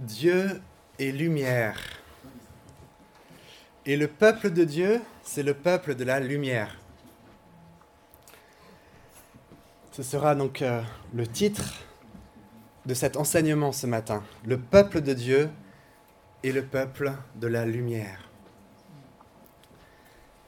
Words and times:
Dieu 0.00 0.60
est 0.98 1.12
lumière. 1.12 1.78
Et 3.86 3.96
le 3.96 4.08
peuple 4.08 4.50
de 4.50 4.64
Dieu, 4.64 5.00
c'est 5.22 5.44
le 5.44 5.54
peuple 5.54 5.94
de 5.94 6.02
la 6.02 6.18
lumière. 6.18 6.76
Ce 9.92 10.02
sera 10.02 10.34
donc 10.34 10.62
euh, 10.62 10.82
le 11.12 11.28
titre 11.28 11.74
de 12.86 12.92
cet 12.92 13.16
enseignement 13.16 13.70
ce 13.70 13.86
matin. 13.86 14.24
Le 14.44 14.58
peuple 14.58 15.00
de 15.00 15.14
Dieu 15.14 15.48
et 16.42 16.50
le 16.50 16.64
peuple 16.64 17.12
de 17.36 17.46
la 17.46 17.64
lumière. 17.64 18.28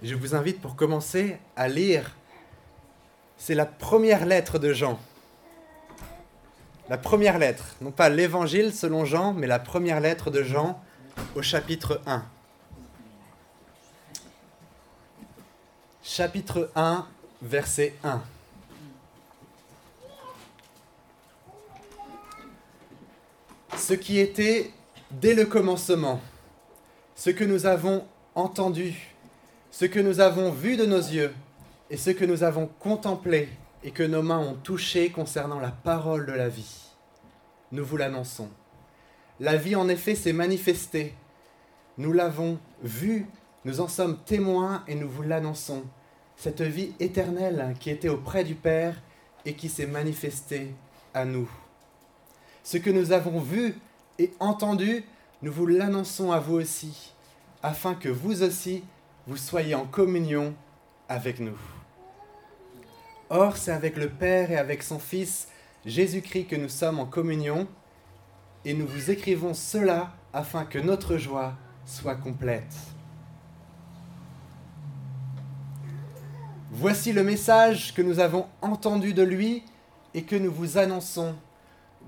Je 0.03 0.17
vous 0.17 0.35
invite 0.35 0.61
pour 0.61 0.75
commencer 0.75 1.39
à 1.55 1.69
lire, 1.69 2.17
c'est 3.37 3.55
la 3.55 3.67
première 3.67 4.27
lettre 4.27 4.59
de 4.59 4.73
Jean. 4.73 4.99
La 6.89 6.99
première 6.99 7.39
lettre, 7.39 7.75
non 7.81 7.91
pas 7.91 8.09
l'évangile 8.09 8.73
selon 8.73 9.05
Jean, 9.05 9.33
mais 9.33 9.49
la 9.49 9.59
première 9.59 9.99
lettre 9.99 10.31
de 10.31 10.45
Jean 10.45 10.81
au 11.35 11.43
chapitre 11.43 12.01
1. 12.07 12.25
Chapitre 16.05 16.71
1, 16.77 17.05
verset 17.43 17.95
1. 18.05 18.23
Ce 23.77 23.95
qui 23.95 24.21
était 24.21 24.71
dès 25.11 25.35
le 25.35 25.45
commencement, 25.45 26.21
ce 27.17 27.31
que 27.31 27.43
nous 27.43 27.67
avons 27.67 28.07
entendu, 28.37 29.13
ce 29.73 29.87
que 29.87 29.99
nous 29.99 30.21
avons 30.21 30.53
vu 30.53 30.77
de 30.77 30.87
nos 30.87 30.99
yeux 30.99 31.35
et 31.91 31.97
ce 31.97 32.11
que 32.11 32.25
nous 32.25 32.45
avons 32.45 32.69
contemplé 32.79 33.49
et 33.87 33.93
que 33.93 34.03
nos 34.03 34.21
mains 34.21 34.41
ont 34.41 34.55
touché 34.55 35.11
concernant 35.11 35.61
la 35.61 35.71
parole 35.71 36.27
de 36.27 36.33
la 36.33 36.49
vie. 36.49 36.91
Nous 37.71 37.85
vous 37.85 37.97
l'annonçons. 37.97 38.51
La 39.39 39.57
vie 39.57 39.77
en 39.77 39.89
effet 39.89 40.17
s'est 40.17 40.33
manifestée. 40.33 41.15
Nous 41.97 42.13
l'avons 42.13 42.59
vue, 42.83 43.27
nous 43.65 43.81
en 43.81 43.87
sommes 43.87 44.19
témoins 44.25 44.83
et 44.89 44.97
nous 44.97 45.09
vous 45.09 45.23
l'annonçons. 45.23 45.85
Cette 46.37 46.63
vie 46.63 46.95
éternelle 46.99 47.77
qui 47.79 47.91
était 47.91 48.09
auprès 48.09 48.43
du 48.43 48.57
Père 48.57 49.01
et 49.45 49.55
qui 49.55 49.69
s'est 49.69 49.87
manifestée 49.87 50.75
à 51.15 51.25
nous. 51.25 51.49
Ce 52.65 52.79
que 52.79 52.91
nous 52.91 53.13
avons 53.13 53.39
vu 53.39 53.77
et 54.19 54.33
entendu, 54.41 55.05
nous 55.43 55.53
vous 55.53 55.67
l'annonçons 55.67 56.33
à 56.33 56.41
vous 56.41 56.57
aussi, 56.57 57.13
afin 57.63 57.95
que 57.95 58.09
vous 58.09 58.43
aussi, 58.43 58.83
vous 59.29 59.37
soyez 59.37 59.77
en 59.77 59.87
communion 59.87 60.55
avec 61.09 61.39
nous. 61.39 61.76
Or, 63.29 63.57
c'est 63.57 63.73
avec 63.73 63.97
le 63.97 64.09
Père 64.09 64.53
et 64.53 64.57
avec 64.57 64.83
son 64.83 65.01
Fils, 65.01 65.49
Jésus-Christ, 65.85 66.47
que 66.47 66.57
nous 66.57 66.69
sommes 66.69 67.01
en 67.01 67.07
communion, 67.07 67.67
et 68.65 68.73
nous 68.73 68.87
vous 68.87 69.11
écrivons 69.11 69.53
cela 69.53 70.13
afin 70.33 70.65
que 70.65 70.79
notre 70.79 71.17
joie 71.17 71.55
soit 71.85 72.15
complète. 72.15 72.75
Voici 76.71 77.13
le 77.13 77.25
message 77.25 77.95
que 77.95 78.03
nous 78.03 78.21
avons 78.21 78.47
entendu 78.61 79.15
de 79.15 79.23
lui 79.23 79.65
et 80.15 80.23
que 80.23 80.37
nous 80.37 80.53
vous 80.53 80.79
annonçons. 80.79 81.35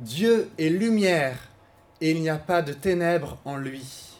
Dieu 0.01 0.51
est 0.59 0.69
lumière 0.69 1.49
et 2.01 2.11
il 2.11 2.21
n'y 2.21 2.29
a 2.29 2.39
pas 2.39 2.63
de 2.63 2.73
ténèbres 2.73 3.39
en 3.45 3.57
lui. 3.57 4.19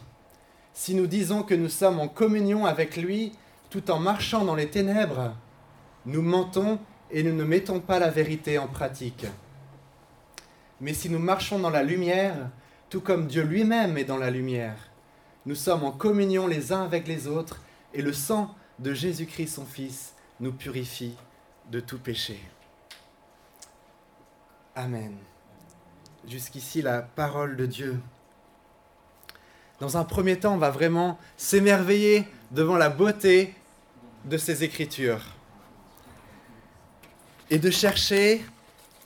Si 0.73 0.95
nous 0.95 1.07
disons 1.07 1.43
que 1.43 1.55
nous 1.55 1.69
sommes 1.69 1.99
en 1.99 2.07
communion 2.07 2.65
avec 2.65 2.97
lui 2.97 3.33
tout 3.69 3.91
en 3.91 3.99
marchant 3.99 4.43
dans 4.43 4.55
les 4.55 4.69
ténèbres, 4.69 5.35
nous 6.05 6.21
mentons 6.21 6.79
et 7.11 7.23
nous 7.23 7.35
ne 7.35 7.43
mettons 7.43 7.79
pas 7.79 7.99
la 7.99 8.09
vérité 8.09 8.57
en 8.57 8.67
pratique. 8.67 9.25
Mais 10.81 10.93
si 10.93 11.09
nous 11.09 11.19
marchons 11.19 11.59
dans 11.59 11.69
la 11.69 11.83
lumière, 11.83 12.49
tout 12.89 13.01
comme 13.01 13.27
Dieu 13.27 13.43
lui-même 13.43 13.97
est 13.97 14.05
dans 14.05 14.17
la 14.17 14.31
lumière, 14.31 14.77
nous 15.45 15.55
sommes 15.55 15.83
en 15.83 15.91
communion 15.91 16.47
les 16.47 16.71
uns 16.71 16.83
avec 16.83 17.07
les 17.07 17.27
autres 17.27 17.61
et 17.93 18.01
le 18.01 18.13
sang 18.13 18.55
de 18.77 18.93
Jésus-Christ 18.93 19.47
son 19.47 19.65
Fils 19.65 20.13
nous 20.39 20.53
purifie 20.53 21.15
de 21.71 21.79
tout 21.79 21.99
péché. 21.99 22.39
Amen. 24.75 25.15
Jusqu'ici 26.27 26.81
la 26.81 27.01
parole 27.01 27.57
de 27.57 27.65
Dieu. 27.65 27.99
Dans 29.79 29.97
un 29.97 30.03
premier 30.03 30.39
temps, 30.39 30.55
on 30.55 30.57
va 30.57 30.69
vraiment 30.69 31.17
s'émerveiller 31.37 32.25
devant 32.51 32.77
la 32.77 32.89
beauté 32.89 33.53
de 34.25 34.37
ces 34.37 34.63
écritures 34.63 35.38
et 37.49 37.59
de 37.59 37.69
chercher 37.69 38.45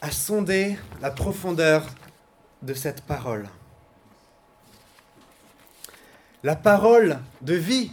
à 0.02 0.12
sonder 0.12 0.78
la 1.02 1.12
profondeur 1.12 1.88
de 2.62 2.74
cette 2.74 3.02
parole. 3.02 3.48
La 6.44 6.56
parole 6.56 7.20
de 7.42 7.54
vie, 7.54 7.92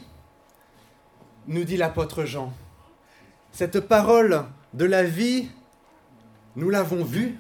nous 1.47 1.65
dit 1.65 1.77
l'apôtre 1.77 2.25
Jean. 2.25 2.53
Cette 3.53 3.81
parole 3.81 4.45
de 4.75 4.85
la 4.85 5.05
vie, 5.05 5.49
nous 6.57 6.71
l'avons 6.71 7.05
vue, 7.05 7.39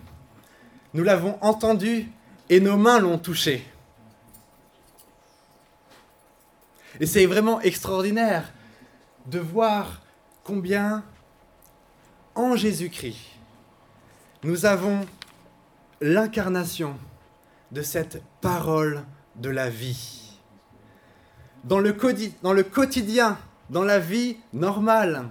nous 0.94 1.02
l'avons 1.02 1.38
entendue 1.40 2.08
et 2.48 2.60
nos 2.60 2.76
mains 2.76 3.00
l'ont 3.00 3.18
touchée. 3.18 3.64
Et 6.98 7.06
c'est 7.06 7.26
vraiment 7.26 7.60
extraordinaire 7.60 8.52
de 9.26 9.38
voir 9.38 10.02
combien 10.44 11.04
en 12.40 12.56
Jésus-Christ, 12.56 13.18
nous 14.42 14.66
avons 14.66 15.06
l'incarnation 16.00 16.96
de 17.70 17.82
cette 17.82 18.22
parole 18.40 19.04
de 19.36 19.50
la 19.50 19.68
vie. 19.68 20.38
Dans 21.64 21.78
le, 21.78 21.92
quotidien, 21.92 23.38
dans 23.68 23.84
la 23.84 23.98
vie 23.98 24.38
normale 24.52 25.28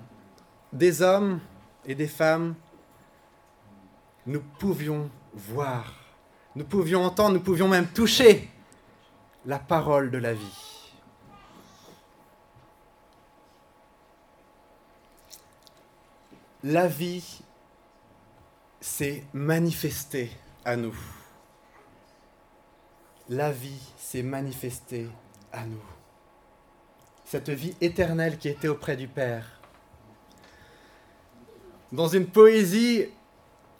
des 0.71 1.01
hommes 1.01 1.39
et 1.85 1.95
des 1.95 2.07
femmes, 2.07 2.53
nous 4.27 4.41
pouvions 4.59 5.09
voir, 5.33 5.91
nous 6.55 6.65
pouvions 6.65 7.03
entendre, 7.03 7.33
nous 7.33 7.39
pouvions 7.39 7.67
même 7.67 7.87
toucher 7.87 8.47
la 9.45 9.57
parole 9.57 10.11
de 10.11 10.19
la 10.19 10.33
vie. 10.33 10.68
La 16.63 16.87
vie 16.87 17.41
s'est 18.81 19.23
manifestée 19.33 20.29
à 20.65 20.75
nous. 20.75 20.95
La 23.29 23.51
vie 23.51 23.81
s'est 23.97 24.23
manifestée 24.23 25.07
à 25.53 25.65
nous. 25.65 25.83
Cette 27.23 27.49
vie 27.49 27.75
éternelle 27.79 28.37
qui 28.37 28.49
était 28.49 28.67
auprès 28.67 28.97
du 28.97 29.07
Père. 29.07 29.45
Dans 31.91 32.07
une 32.07 32.27
poésie 32.27 33.05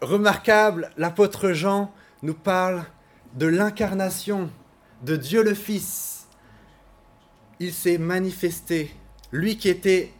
remarquable, 0.02 0.92
l'apôtre 0.98 1.52
Jean 1.52 1.92
nous 2.22 2.34
parle 2.34 2.86
de 3.34 3.46
l'incarnation 3.46 4.50
de 5.04 5.16
Dieu 5.16 5.44
le 5.44 5.54
Fils. 5.54 6.28
Il 7.60 7.74
s'est 7.74 7.98
manifesté, 7.98 8.96
lui 9.32 9.58
qui 9.58 9.68
était 9.68 10.14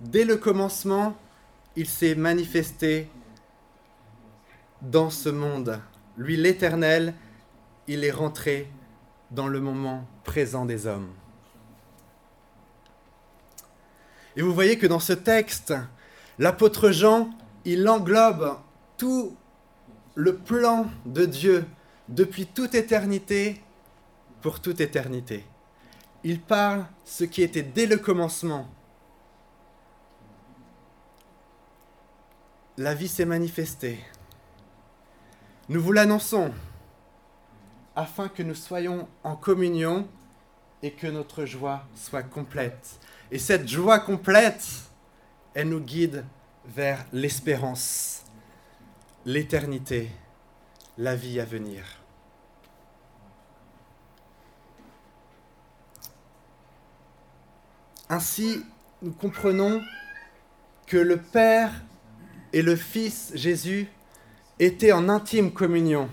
dès 0.00 0.24
le 0.24 0.36
commencement 0.36 1.16
il 1.76 1.88
s'est 1.88 2.14
manifesté 2.14 3.08
dans 4.82 5.10
ce 5.10 5.28
monde. 5.28 5.80
Lui, 6.16 6.36
l'Éternel, 6.36 7.14
il 7.88 8.04
est 8.04 8.10
rentré 8.10 8.68
dans 9.30 9.48
le 9.48 9.60
moment 9.60 10.06
présent 10.24 10.66
des 10.66 10.86
hommes. 10.86 11.10
Et 14.36 14.42
vous 14.42 14.54
voyez 14.54 14.78
que 14.78 14.86
dans 14.86 15.00
ce 15.00 15.12
texte, 15.12 15.74
l'apôtre 16.38 16.90
Jean, 16.90 17.30
il 17.64 17.88
englobe 17.88 18.58
tout 18.96 19.36
le 20.14 20.36
plan 20.36 20.86
de 21.06 21.26
Dieu 21.26 21.66
depuis 22.08 22.46
toute 22.46 22.74
éternité 22.74 23.62
pour 24.40 24.60
toute 24.60 24.80
éternité. 24.80 25.44
Il 26.24 26.40
parle 26.40 26.86
ce 27.04 27.24
qui 27.24 27.42
était 27.42 27.62
dès 27.62 27.86
le 27.86 27.96
commencement, 27.96 28.68
la 32.78 32.94
vie 32.94 33.08
s'est 33.08 33.24
manifestée. 33.24 33.98
Nous 35.68 35.80
vous 35.80 35.92
l'annonçons 35.92 36.52
afin 37.94 38.28
que 38.28 38.42
nous 38.42 38.54
soyons 38.54 39.08
en 39.22 39.36
communion 39.36 40.08
et 40.82 40.92
que 40.92 41.06
notre 41.06 41.44
joie 41.44 41.84
soit 41.94 42.22
complète. 42.22 42.98
Et 43.30 43.38
cette 43.38 43.68
joie 43.68 43.98
complète, 43.98 44.66
elle 45.54 45.68
nous 45.68 45.80
guide 45.80 46.24
vers 46.64 47.04
l'espérance, 47.12 48.24
l'éternité, 49.24 50.10
la 50.96 51.14
vie 51.14 51.40
à 51.40 51.44
venir. 51.44 51.84
Ainsi, 58.08 58.64
nous 59.00 59.12
comprenons 59.12 59.82
que 60.86 60.98
le 60.98 61.16
Père 61.16 61.72
et 62.52 62.62
le 62.62 62.76
Fils 62.76 63.32
Jésus 63.34 63.88
étaient 64.58 64.92
en 64.92 65.08
intime 65.08 65.52
communion 65.52 66.08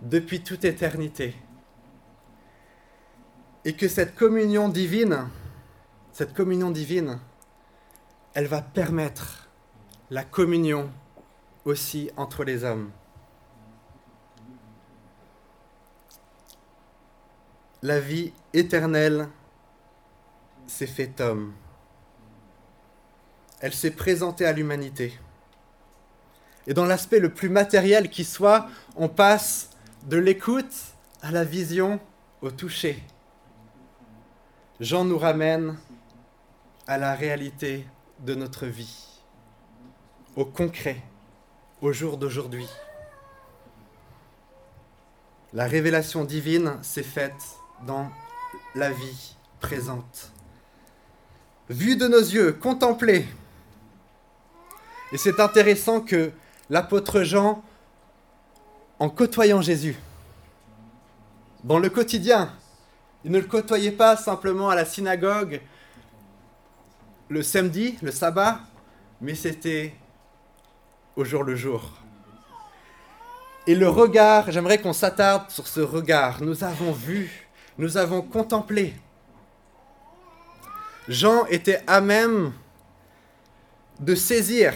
depuis 0.00 0.42
toute 0.42 0.64
éternité. 0.64 1.34
Et 3.64 3.72
que 3.72 3.88
cette 3.88 4.14
communion 4.14 4.68
divine, 4.68 5.28
cette 6.12 6.34
communion 6.34 6.70
divine, 6.70 7.18
elle 8.34 8.46
va 8.46 8.62
permettre 8.62 9.48
la 10.10 10.22
communion 10.22 10.90
aussi 11.64 12.10
entre 12.16 12.44
les 12.44 12.62
hommes. 12.62 12.90
La 17.82 17.98
vie 17.98 18.32
éternelle 18.52 19.28
s'est 20.66 20.86
faite 20.86 21.20
homme. 21.20 21.52
Elle 23.60 23.74
s'est 23.74 23.90
présentée 23.90 24.44
à 24.44 24.52
l'humanité. 24.52 25.18
Et 26.66 26.74
dans 26.74 26.84
l'aspect 26.84 27.20
le 27.20 27.32
plus 27.32 27.48
matériel 27.48 28.10
qui 28.10 28.24
soit, 28.24 28.68
on 28.96 29.08
passe 29.08 29.70
de 30.04 30.16
l'écoute 30.16 30.74
à 31.22 31.30
la 31.30 31.44
vision, 31.44 32.00
au 32.42 32.50
toucher. 32.50 33.02
Jean 34.80 35.04
nous 35.04 35.18
ramène 35.18 35.76
à 36.86 36.98
la 36.98 37.14
réalité 37.14 37.86
de 38.20 38.34
notre 38.34 38.66
vie, 38.66 39.22
au 40.36 40.44
concret, 40.44 41.02
au 41.80 41.92
jour 41.92 42.16
d'aujourd'hui. 42.18 42.68
La 45.52 45.66
révélation 45.66 46.24
divine 46.24 46.78
s'est 46.82 47.02
faite 47.02 47.32
dans 47.86 48.10
la 48.74 48.90
vie 48.90 49.36
présente. 49.60 50.32
Vue 51.68 51.96
de 51.96 52.06
nos 52.06 52.18
yeux, 52.18 52.52
contemplée. 52.52 53.26
Et 55.12 55.18
c'est 55.18 55.40
intéressant 55.40 56.00
que 56.00 56.30
l'apôtre 56.70 57.22
Jean, 57.22 57.62
en 58.98 59.08
côtoyant 59.08 59.60
Jésus, 59.60 59.96
dans 61.64 61.78
le 61.78 61.88
quotidien, 61.90 62.52
il 63.24 63.32
ne 63.32 63.38
le 63.38 63.46
côtoyait 63.46 63.92
pas 63.92 64.16
simplement 64.16 64.70
à 64.70 64.74
la 64.74 64.84
synagogue 64.84 65.60
le 67.28 67.42
samedi, 67.42 67.98
le 68.02 68.12
sabbat, 68.12 68.60
mais 69.20 69.34
c'était 69.34 69.94
au 71.16 71.24
jour 71.24 71.42
le 71.42 71.56
jour. 71.56 71.90
Et 73.66 73.74
le 73.74 73.88
regard, 73.88 74.52
j'aimerais 74.52 74.78
qu'on 74.78 74.92
s'attarde 74.92 75.50
sur 75.50 75.66
ce 75.66 75.80
regard. 75.80 76.40
Nous 76.40 76.62
avons 76.62 76.92
vu, 76.92 77.48
nous 77.78 77.96
avons 77.96 78.22
contemplé. 78.22 78.94
Jean 81.08 81.46
était 81.46 81.82
à 81.86 82.00
même 82.00 82.52
de 83.98 84.14
saisir 84.14 84.72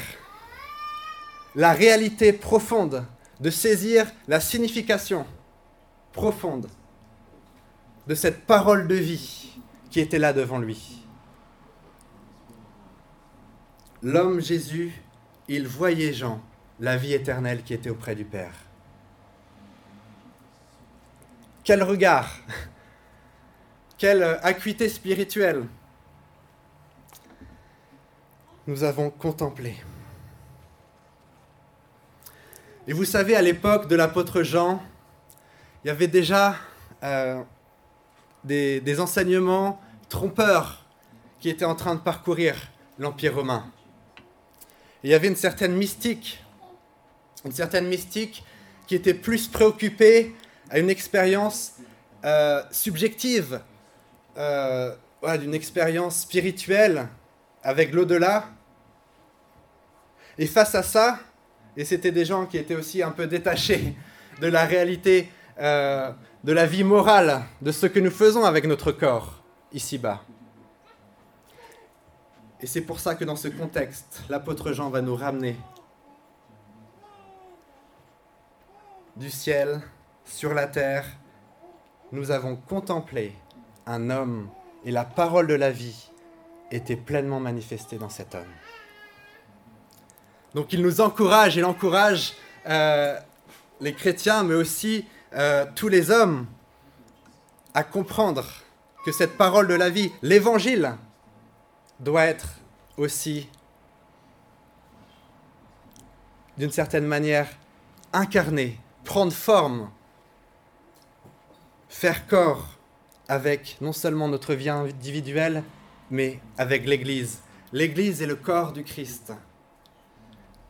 la 1.54 1.72
réalité 1.72 2.32
profonde, 2.32 3.04
de 3.40 3.50
saisir 3.50 4.06
la 4.28 4.40
signification 4.40 5.26
profonde 6.12 6.68
de 8.06 8.14
cette 8.14 8.44
parole 8.46 8.86
de 8.86 8.94
vie 8.94 9.52
qui 9.90 10.00
était 10.00 10.18
là 10.18 10.32
devant 10.32 10.58
lui. 10.58 11.04
L'homme 14.02 14.40
Jésus, 14.40 14.92
il 15.48 15.66
voyait 15.66 16.12
Jean, 16.12 16.40
la 16.78 16.96
vie 16.96 17.12
éternelle 17.12 17.62
qui 17.62 17.74
était 17.74 17.90
auprès 17.90 18.14
du 18.14 18.24
Père. 18.24 18.54
Quel 21.64 21.82
regard, 21.82 22.38
quelle 23.98 24.22
acuité 24.42 24.88
spirituelle 24.88 25.66
nous 28.66 28.84
avons 28.84 29.10
contemplé. 29.10 29.76
Et 32.90 32.92
vous 32.92 33.04
savez, 33.04 33.36
à 33.36 33.40
l'époque 33.40 33.86
de 33.86 33.94
l'apôtre 33.94 34.42
Jean, 34.42 34.82
il 35.84 35.86
y 35.86 35.90
avait 35.92 36.08
déjà 36.08 36.56
euh, 37.04 37.40
des, 38.42 38.98
enseignements 38.98 39.80
trompeurs 40.08 40.84
qui 41.38 41.50
étaient 41.50 41.64
en 41.64 41.76
train 41.76 41.94
de 41.94 42.00
parcourir 42.00 42.56
l'Empire 42.98 43.36
romain. 43.36 43.70
il 45.04 45.10
y 45.10 45.14
avait 45.14 45.28
une 45.28 45.36
certaine 45.36 45.76
mystique, 45.76 46.42
une 47.44 47.52
certaine 47.52 47.86
mystique 47.86 48.42
qui 48.88 48.96
était 48.96 49.14
plus 49.14 49.46
préoccupée 49.46 50.34
à 50.68 50.80
une 50.80 50.90
expérience 50.90 51.74
euh, 52.24 52.60
subjective, 52.72 53.60
euh, 54.36 54.96
d'une 55.38 55.54
expérience 55.54 56.22
spirituelle 56.22 57.06
avec 57.62 57.92
l'au-delà. 57.92 58.48
Et 60.38 60.48
face 60.48 60.74
à 60.74 60.82
ça, 60.82 61.20
et 61.76 61.84
c'était 61.84 62.12
des 62.12 62.24
gens 62.24 62.46
qui 62.46 62.58
étaient 62.58 62.74
aussi 62.74 63.02
un 63.02 63.10
peu 63.10 63.26
détachés 63.26 63.94
de 64.40 64.46
la 64.46 64.64
réalité 64.64 65.30
euh, 65.58 66.10
de 66.42 66.52
la 66.52 66.66
vie 66.66 66.84
morale, 66.84 67.42
de 67.60 67.70
ce 67.70 67.86
que 67.86 68.00
nous 68.00 68.10
faisons 68.10 68.44
avec 68.44 68.64
notre 68.66 68.92
corps 68.92 69.42
ici-bas. 69.72 70.22
Et 72.62 72.66
c'est 72.66 72.80
pour 72.80 73.00
ça 73.00 73.14
que 73.14 73.24
dans 73.24 73.36
ce 73.36 73.48
contexte, 73.48 74.22
l'apôtre 74.28 74.72
Jean 74.72 74.90
va 74.90 75.00
nous 75.00 75.16
ramener 75.16 75.56
du 79.16 79.30
ciel 79.30 79.80
sur 80.24 80.54
la 80.54 80.66
terre. 80.66 81.06
Nous 82.12 82.30
avons 82.30 82.56
contemplé 82.56 83.34
un 83.86 84.10
homme 84.10 84.48
et 84.84 84.90
la 84.90 85.04
parole 85.04 85.46
de 85.46 85.54
la 85.54 85.70
vie 85.70 86.10
était 86.70 86.96
pleinement 86.96 87.40
manifestée 87.40 87.96
dans 87.96 88.08
cet 88.08 88.34
homme. 88.34 88.44
Donc 90.54 90.72
il 90.72 90.82
nous 90.82 91.00
encourage, 91.00 91.56
il 91.56 91.64
encourage 91.64 92.34
euh, 92.66 93.16
les 93.80 93.94
chrétiens, 93.94 94.42
mais 94.42 94.54
aussi 94.54 95.04
euh, 95.32 95.64
tous 95.74 95.88
les 95.88 96.10
hommes 96.10 96.46
à 97.72 97.84
comprendre 97.84 98.44
que 99.04 99.12
cette 99.12 99.36
parole 99.36 99.68
de 99.68 99.74
la 99.74 99.90
vie, 99.90 100.12
l'évangile, 100.22 100.94
doit 102.00 102.24
être 102.24 102.48
aussi, 102.96 103.48
d'une 106.58 106.72
certaine 106.72 107.06
manière, 107.06 107.48
incarné, 108.12 108.78
prendre 109.04 109.32
forme, 109.32 109.88
faire 111.88 112.26
corps 112.26 112.66
avec 113.28 113.76
non 113.80 113.92
seulement 113.92 114.28
notre 114.28 114.54
vie 114.54 114.68
individuelle, 114.68 115.62
mais 116.10 116.40
avec 116.58 116.86
l'Église. 116.86 117.38
L'Église 117.72 118.20
est 118.20 118.26
le 118.26 118.36
corps 118.36 118.72
du 118.72 118.82
Christ. 118.82 119.32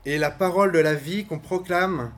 Et 0.06 0.16
la 0.16 0.30
parole 0.30 0.72
de 0.72 0.78
la 0.78 0.94
vie 0.94 1.26
qu'on 1.26 1.38
proclame, 1.38 2.12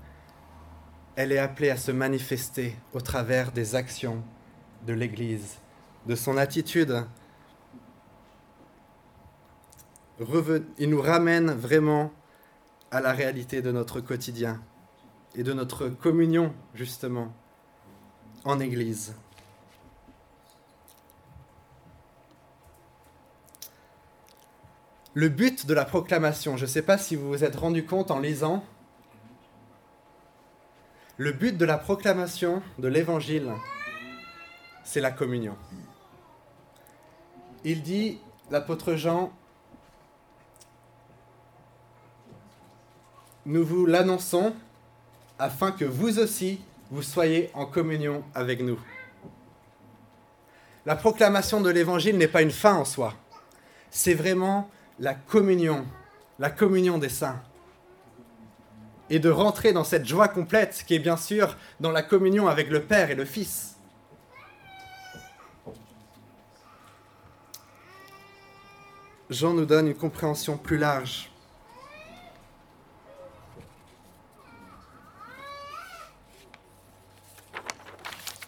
elle 1.17 1.32
est 1.32 1.38
appelée 1.38 1.70
à 1.70 1.76
se 1.76 1.90
manifester 1.90 2.76
au 2.93 3.00
travers 3.00 3.50
des 3.50 3.75
actions 3.75 4.23
de 4.86 4.93
l'Église, 4.93 5.58
de 6.06 6.15
son 6.15 6.36
attitude. 6.36 7.05
Il 10.79 10.91
nous 10.91 11.03
ramène 11.03 11.51
vraiment 11.51 12.12
à 12.93 13.01
la 13.01 13.12
réalité 13.12 13.62
de 13.62 13.72
notre 13.72 14.01
quotidien 14.01 14.62
et 15.34 15.43
de 15.43 15.53
notre 15.53 15.89
communion, 15.89 16.55
justement, 16.74 17.34
en 18.44 18.60
Église. 18.60 19.17
Le 25.14 25.28
but 25.28 25.66
de 25.66 25.74
la 25.74 25.84
proclamation, 25.84 26.56
je 26.56 26.62
ne 26.62 26.70
sais 26.70 26.82
pas 26.82 26.96
si 26.96 27.16
vous 27.16 27.28
vous 27.28 27.44
êtes 27.44 27.56
rendu 27.56 27.84
compte 27.84 28.10
en 28.10 28.19
lisant, 28.19 28.64
le 31.19 31.32
but 31.32 31.56
de 31.56 31.64
la 31.66 31.76
proclamation 31.76 32.62
de 32.78 32.88
l'Évangile, 32.88 33.52
c'est 34.84 35.02
la 35.02 35.10
communion. 35.10 35.56
Il 37.64 37.82
dit, 37.82 38.19
l'apôtre 38.50 38.94
Jean, 38.94 39.31
nous 43.44 43.64
vous 43.64 43.84
l'annonçons 43.84 44.54
afin 45.38 45.72
que 45.72 45.84
vous 45.84 46.19
aussi, 46.19 46.60
vous 46.90 47.02
soyez 47.02 47.50
en 47.52 47.66
communion 47.66 48.24
avec 48.34 48.60
nous. 48.60 48.81
La 50.86 50.96
proclamation 50.96 51.60
de 51.60 51.69
l'Évangile 51.69 52.16
n'est 52.16 52.28
pas 52.28 52.42
une 52.42 52.50
fin 52.50 52.74
en 52.74 52.84
soi, 52.86 53.14
c'est 53.90 54.14
vraiment 54.14 54.70
la 55.03 55.15
communion, 55.15 55.85
la 56.39 56.49
communion 56.49 56.97
des 56.97 57.09
saints. 57.09 57.43
Et 59.11 59.19
de 59.19 59.31
rentrer 59.31 59.73
dans 59.73 59.82
cette 59.82 60.06
joie 60.06 60.29
complète 60.29 60.85
qui 60.87 60.94
est 60.94 61.01
bien 61.01 61.17
sûr 61.17 61.56
dans 61.81 61.91
la 61.91 62.03
communion 62.03 62.47
avec 62.47 62.71
le 62.71 62.82
Père 62.82 63.11
et 63.11 63.17
le 63.17 63.25
Fils. 63.25 63.77
Jean 69.29 69.55
nous 69.55 69.67
donne 69.67 69.89
une 69.89 69.97
compréhension 69.97 70.56
plus 70.56 70.79
large. 70.79 71.32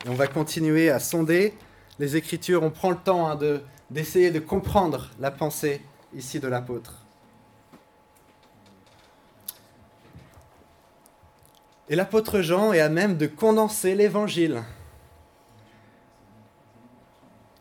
On 0.06 0.14
va 0.14 0.28
continuer 0.28 0.88
à 0.88 1.00
sonder 1.00 1.54
les 1.98 2.14
Écritures. 2.14 2.62
On 2.62 2.70
prend 2.70 2.90
le 2.90 2.96
temps 2.96 3.28
hein, 3.28 3.38
d'essayer 3.90 4.30
de 4.30 4.38
comprendre 4.38 5.10
la 5.18 5.32
pensée 5.32 5.82
ici 6.14 6.40
de 6.40 6.48
l'apôtre. 6.48 7.04
Et 11.88 11.96
l'apôtre 11.96 12.40
Jean 12.40 12.72
est 12.72 12.80
à 12.80 12.88
même 12.88 13.16
de 13.16 13.26
condenser 13.26 13.94
l'évangile 13.94 14.62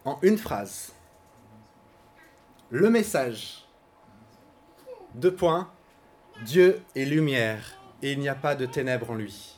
en 0.05 0.17
une 0.21 0.37
phrase. 0.37 0.93
Le 2.69 2.89
message. 2.89 3.65
Deux 5.15 5.33
points. 5.33 5.69
Dieu 6.45 6.81
est 6.95 7.05
lumière 7.05 7.77
et 8.01 8.13
il 8.13 8.19
n'y 8.19 8.29
a 8.29 8.35
pas 8.35 8.55
de 8.55 8.65
ténèbres 8.65 9.11
en 9.11 9.15
lui. 9.15 9.55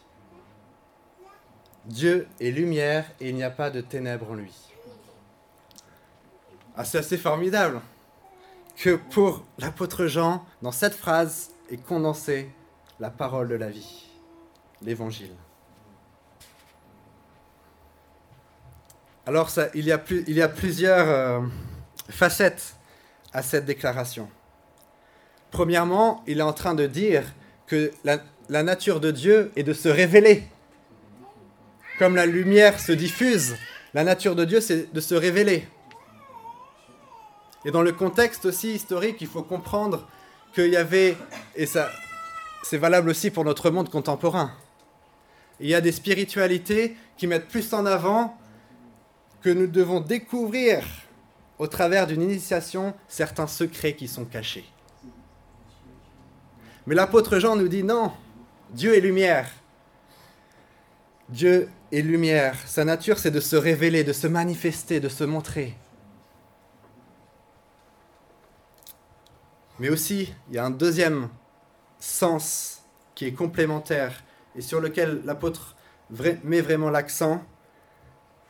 Dieu 1.86 2.28
est 2.42 2.52
lumière 2.52 3.06
et 3.20 3.30
il 3.30 3.36
n'y 3.36 3.44
a 3.44 3.52
pas 3.52 3.70
de 3.70 3.82
ténèbres 3.82 4.32
en 4.32 4.36
lui. 4.36 4.54
Ah, 6.76 6.84
c'est 6.84 6.98
assez 6.98 7.18
formidable 7.18 7.80
que 8.78 8.96
pour 8.96 9.46
l'apôtre 9.58 10.08
Jean, 10.08 10.46
dans 10.62 10.72
cette 10.72 10.96
phrase 10.96 11.52
est 11.72 11.84
condensée 11.84 12.50
la 13.00 13.10
parole 13.10 13.48
de 13.48 13.56
la 13.56 13.70
vie, 13.70 14.06
l'évangile. 14.82 15.32
Alors, 19.28 19.50
il, 19.74 19.86
y 19.86 20.42
a 20.42 20.48
plusieurs 20.48 21.10
euh, 21.10 21.42
facettes 22.10 22.76
à 23.34 23.42
cette 23.42 23.66
déclaration. 23.66 24.30
Premièrement, 25.50 26.24
il 26.28 26.40
est 26.40 26.44
en 26.44 26.54
train 26.54 26.76
de 26.76 26.86
dire 26.86 27.24
que 27.66 27.92
la 28.04 28.64
nature 28.64 29.00
de 29.00 29.10
Dieu 29.10 29.52
est 29.56 29.64
de 29.64 29.74
se 29.74 29.90
révéler. 29.90 30.44
Comme 31.98 32.16
la 32.16 32.26
lumière 32.26 32.80
se 32.80 32.92
diffuse, 32.92 33.56
la 33.96 34.04
nature 34.04 34.36
de 34.36 34.46
Dieu, 34.46 34.60
c'est 34.60 34.94
de 34.94 35.00
se 35.00 35.16
révéler. 35.16 35.68
Et 37.66 37.72
dans 37.72 37.82
le 37.82 37.92
contexte 37.92 38.46
aussi 38.46 38.76
historique, 38.76 39.18
il 39.22 39.28
faut 39.28 39.42
comprendre 39.42 40.08
qu'il 40.54 40.70
y 40.70 40.78
avait, 40.78 41.18
et 41.56 41.66
ça, 41.66 41.90
c'est 42.64 42.78
valable 42.78 43.10
aussi 43.10 43.32
pour 43.32 43.44
notre 43.44 43.72
monde 43.72 43.90
contemporain, 43.90 44.52
il 45.60 45.68
y 45.68 45.74
a 45.74 45.82
des 45.82 45.92
spiritualités 45.92 46.96
qui 47.18 47.28
mettent 47.28 47.48
plus 47.48 47.74
en 47.74 47.86
avant 47.86 48.38
que 49.42 49.50
nous 49.50 49.68
devons 49.68 50.00
découvrir 50.00 50.84
au 51.58 51.68
travers 51.68 52.08
d'une 52.08 52.22
initiation 52.22 52.94
certains 53.08 53.48
secrets 53.48 53.96
qui 53.96 54.08
sont 54.08 54.26
cachés. 54.26 54.66
Mais 56.86 56.94
l'apôtre 56.94 57.40
Jean 57.40 57.56
nous 57.56 57.68
dit 57.68 57.84
non, 57.84 58.12
Dieu 58.72 58.96
est 58.96 59.02
lumière. 59.02 59.50
Dieu 61.30 61.70
est 61.92 62.02
lumière. 62.02 62.56
Sa 62.68 62.86
nature, 62.86 63.18
c'est 63.18 63.32
de 63.32 63.40
se 63.40 63.56
révéler, 63.56 64.04
de 64.04 64.14
se 64.14 64.28
manifester, 64.28 65.00
de 65.00 65.10
se 65.10 65.24
montrer. 65.24 65.76
Mais 69.80 69.90
aussi, 69.90 70.34
il 70.50 70.56
y 70.56 70.58
a 70.58 70.66
un 70.66 70.70
deuxième 70.72 71.30
sens 72.00 72.84
qui 73.14 73.26
est 73.26 73.34
complémentaire 73.34 74.24
et 74.56 74.62
sur 74.62 74.80
lequel 74.80 75.22
l'apôtre 75.26 75.76
met 76.44 76.62
vraiment 76.62 76.90
l'accent, 76.90 77.44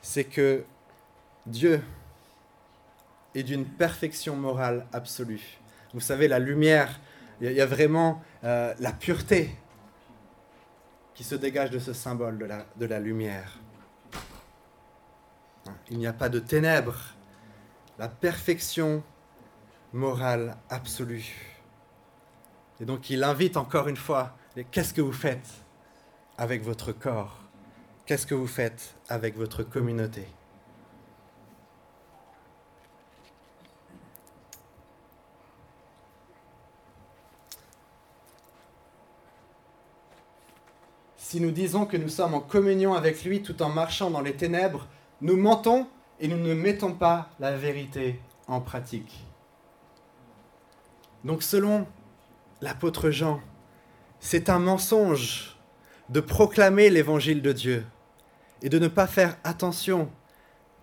c'est 0.01 0.25
que 0.25 0.63
Dieu 1.45 1.81
est 3.33 3.43
d'une 3.43 3.65
perfection 3.65 4.35
morale 4.35 4.85
absolue. 4.93 5.59
Vous 5.93 5.99
savez, 5.99 6.27
la 6.27 6.39
lumière, 6.39 6.99
il 7.41 7.51
y, 7.51 7.61
a 7.61 7.65
vraiment 7.65 8.21
euh, 8.43 8.73
la 8.79 8.91
pureté 8.91 9.55
qui 11.13 11.23
se 11.23 11.35
dégage 11.35 11.71
de 11.71 11.79
ce 11.79 11.93
symbole 11.93 12.37
de 12.37 12.45
la, 12.45 12.65
de 12.75 12.85
la 12.85 12.99
lumière. 12.99 13.59
Il 15.89 15.97
n'y 15.97 16.07
a 16.07 16.13
pas 16.13 16.29
de 16.29 16.39
ténèbres. 16.39 16.99
La 17.97 18.07
perfection 18.07 19.03
morale 19.95 20.57
absolue. 20.69 21.25
Et 22.81 22.85
donc 22.85 23.09
il 23.09 23.23
invite 23.23 23.55
encore 23.55 23.87
une 23.87 23.95
fois, 23.95 24.35
qu'est-ce 24.69 24.93
que 24.93 25.01
vous 25.01 25.13
faites 25.13 25.47
avec 26.37 26.63
votre 26.63 26.91
corps? 26.91 27.39
Qu'est-ce 28.05 28.27
que 28.27 28.35
vous 28.35 28.45
faites 28.45 28.95
avec 29.07 29.37
votre 29.37 29.63
communauté? 29.63 30.27
Si 41.17 41.39
nous 41.39 41.51
disons 41.51 41.85
que 41.85 41.95
nous 41.95 42.09
sommes 42.09 42.33
en 42.33 42.41
communion 42.41 42.93
avec 42.93 43.23
lui 43.23 43.41
tout 43.41 43.61
en 43.61 43.69
marchant 43.69 44.11
dans 44.11 44.21
les 44.21 44.35
ténèbres, 44.35 44.87
nous 45.21 45.37
mentons 45.37 45.87
et 46.19 46.27
nous 46.27 46.37
ne 46.37 46.53
mettons 46.53 46.93
pas 46.93 47.29
la 47.39 47.55
vérité 47.55 48.19
en 48.47 48.59
pratique. 48.59 49.24
Donc 51.25 51.41
selon 51.41 51.87
l'apôtre 52.61 53.09
Jean, 53.09 53.41
c'est 54.19 54.47
un 54.47 54.59
mensonge 54.59 55.57
de 56.09 56.19
proclamer 56.19 56.91
l'évangile 56.91 57.41
de 57.41 57.51
Dieu 57.51 57.85
et 58.61 58.69
de 58.69 58.77
ne 58.77 58.87
pas 58.87 59.07
faire 59.07 59.35
attention 59.43 60.11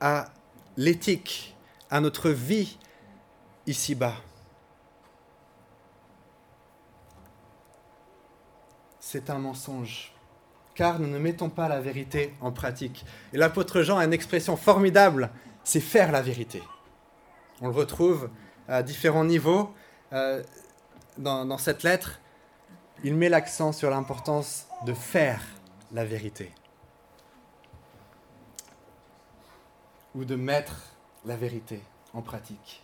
à 0.00 0.32
l'éthique, 0.76 1.56
à 1.90 2.00
notre 2.00 2.30
vie 2.30 2.76
ici-bas. 3.68 4.16
C'est 8.98 9.30
un 9.30 9.38
mensonge, 9.38 10.12
car 10.74 10.98
nous 10.98 11.08
ne 11.08 11.18
mettons 11.18 11.50
pas 11.50 11.68
la 11.68 11.80
vérité 11.80 12.34
en 12.40 12.50
pratique. 12.50 13.04
Et 13.32 13.36
l'apôtre 13.36 13.82
Jean 13.82 13.98
a 13.98 14.04
une 14.04 14.12
expression 14.12 14.56
formidable, 14.56 15.30
c'est 15.62 15.80
faire 15.80 16.10
la 16.10 16.20
vérité. 16.20 16.64
On 17.60 17.68
le 17.68 17.74
retrouve 17.74 18.28
à 18.66 18.82
différents 18.82 19.24
niveaux. 19.24 19.72
Euh, 20.12 20.42
dans, 21.18 21.58
cette 21.58 21.82
lettre, 21.82 22.20
il 23.04 23.14
met 23.14 23.28
l'accent 23.28 23.72
sur 23.72 23.90
l'importance 23.90 24.66
de 24.86 24.92
faire 24.92 25.42
la 25.92 26.04
vérité. 26.04 26.52
Ou 30.14 30.24
de 30.24 30.36
mettre 30.36 30.76
la 31.24 31.36
vérité 31.36 31.80
en 32.12 32.22
pratique. 32.22 32.82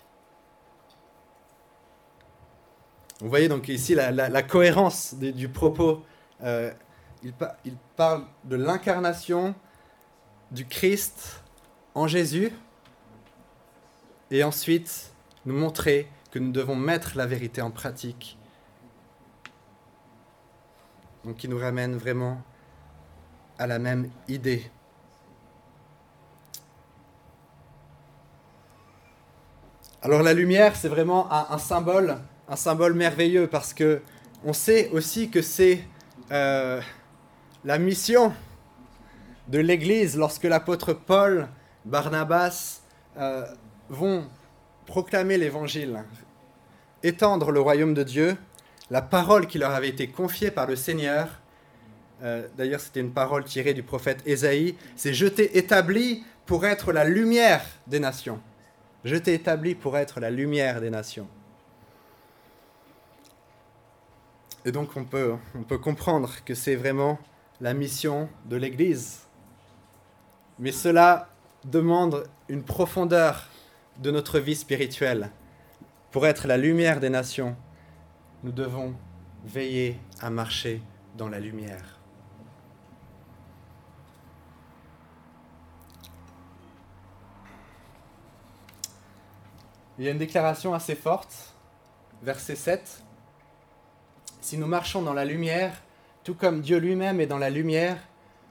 Vous 3.21 3.29
voyez 3.29 3.49
donc 3.49 3.69
ici 3.69 3.95
la, 3.95 4.43
cohérence 4.43 5.15
du 5.15 5.49
propos. 5.49 6.05
Euh, 6.43 6.73
il, 7.23 7.35
il 7.65 7.77
parle 7.97 8.25
de 8.45 8.57
l'incarnation 8.57 9.55
du 10.51 10.67
Christ 10.67 11.43
en 11.95 12.07
Jésus 12.07 12.53
et 14.31 14.45
ensuite 14.45 15.13
nous 15.45 15.55
montrer 15.55 16.09
que 16.31 16.39
nous 16.39 16.53
devons 16.53 16.77
mettre 16.77 17.17
la 17.17 17.27
vérité 17.27 17.63
en 17.63 17.71
pratique. 17.71 18.39
Donc 21.25 21.37
qui 21.37 21.49
nous 21.49 21.59
ramène 21.59 21.97
vraiment 21.97 22.43
à 23.59 23.67
la 23.67 23.79
même 23.79 24.11
idée. 24.29 24.71
Alors 30.01 30.23
la 30.23 30.33
lumière, 30.33 30.77
c'est 30.77 30.89
vraiment 30.89 31.31
un, 31.33 31.59
symbole, 31.59 32.19
un 32.49 32.57
symbole 32.57 32.95
merveilleux 32.95 33.49
parce 33.49 33.75
que 33.75 34.01
on 34.45 34.53
sait 34.53 34.89
aussi 34.91 35.29
que 35.29 35.43
c'est 35.43 35.85
euh, 36.31 36.81
la 37.65 37.79
mission 37.79 38.33
de 39.49 39.59
l'Église 39.59 40.17
lorsque 40.17 40.45
l'apôtre 40.45 40.93
Paul, 40.93 41.49
Barnabas 41.85 42.83
euh, 43.17 43.45
vont 43.89 44.25
proclamer 44.89 45.37
l'évangile, 45.37 46.03
étendre 47.03 47.53
le 47.53 47.61
royaume 47.61 47.93
de 47.93 48.03
Dieu, 48.03 48.39
la 48.91 49.03
parole 49.03 49.47
qui 49.47 49.59
leur 49.59 49.73
avait 49.73 49.91
été 49.91 50.09
confiée 50.09 50.51
par 50.51 50.67
le 50.67 50.77
Seigneur, 50.77 51.43
euh, 52.23 52.49
d'ailleurs 52.57 52.81
c'était 52.81 53.01
une 53.01 53.13
parole 53.13 53.45
tirée 53.45 53.75
du 53.75 53.83
prophète 53.83 54.23
Ésaïe, 54.25 54.77
c'est 54.97 55.13
je 55.13 55.27
t'ai 55.27 55.59
établi 55.59 56.25
pour 56.47 56.65
être 56.65 56.91
la 56.91 57.05
lumière 57.05 57.67
des 57.87 58.01
nations. 58.01 58.41
Je 59.05 59.17
t'ai 59.17 59.35
établi 59.35 59.75
pour 59.75 59.99
être 59.99 60.21
la 60.21 60.31
lumière 60.31 60.81
des 60.81 60.91
nations. 60.91 61.29
Et 64.65 64.73
donc 64.73 64.97
on 64.97 65.07
on 65.55 65.63
peut 65.65 65.79
comprendre 65.79 66.33
que 66.47 66.55
c'est 66.55 66.77
vraiment 66.77 67.19
la 67.61 67.75
mission 67.75 68.31
de 68.47 68.57
l'Église. 68.57 69.19
Mais 70.59 70.73
cela 70.73 71.29
demande 71.67 72.25
une 72.49 72.63
profondeur 72.63 73.49
de 73.99 74.11
notre 74.11 74.39
vie 74.39 74.55
spirituelle. 74.55 75.31
Pour 76.11 76.27
être 76.27 76.47
la 76.47 76.57
lumière 76.57 77.01
des 77.01 77.11
nations, 77.11 77.57
nous 78.43 78.53
devons 78.53 78.95
veiller 79.45 79.99
à 80.21 80.31
marcher 80.31 80.81
dans 81.17 81.29
la 81.29 81.41
lumière. 81.41 81.99
Il 89.99 90.05
y 90.05 90.09
a 90.09 90.13
une 90.13 90.19
déclaration 90.19 90.75
assez 90.75 90.95
forte, 90.95 91.55
verset 92.23 92.55
7. 92.55 93.03
Si 94.41 94.57
nous 94.57 94.69
marchons 94.69 95.03
dans 95.03 95.13
la 95.13 95.25
lumière, 95.25 95.83
tout 96.23 96.35
comme 96.35 96.61
Dieu 96.61 96.79
lui-même 96.79 97.21
est 97.21 97.27
dans 97.27 97.39
la 97.39 97.51
lumière, 97.51 97.99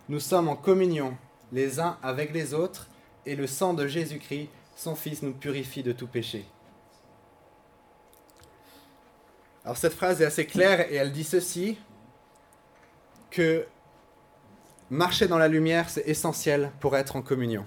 nous 0.10 0.20
sommes 0.20 0.50
en 0.50 0.58
communion 0.58 1.18
les 1.54 1.80
uns 1.80 1.98
avec 2.04 2.34
les 2.34 2.54
autres, 2.54 2.90
et 3.26 3.36
le 3.36 3.46
sang 3.46 3.74
de 3.74 3.88
Jésus-Christ 3.88 4.50
son 4.78 4.96
Fils 4.96 5.24
nous 5.24 5.34
purifie 5.34 5.84
de 5.84 5.92
tout 5.92 6.08
péché. 6.08 6.46
Alors 9.66 9.76
cette 9.76 9.94
phrase 9.94 10.22
est 10.22 10.26
assez 10.26 10.46
claire 10.46 10.90
et 10.92 10.96
elle 10.96 11.12
dit 11.12 11.24
ceci, 11.24 11.78
que 13.32 13.66
marcher 14.90 15.28
dans 15.28 15.40
la 15.40 15.48
lumière, 15.48 15.90
c'est 15.90 16.08
essentiel 16.08 16.72
pour 16.80 16.96
être 16.96 17.16
en 17.16 17.22
communion. 17.22 17.66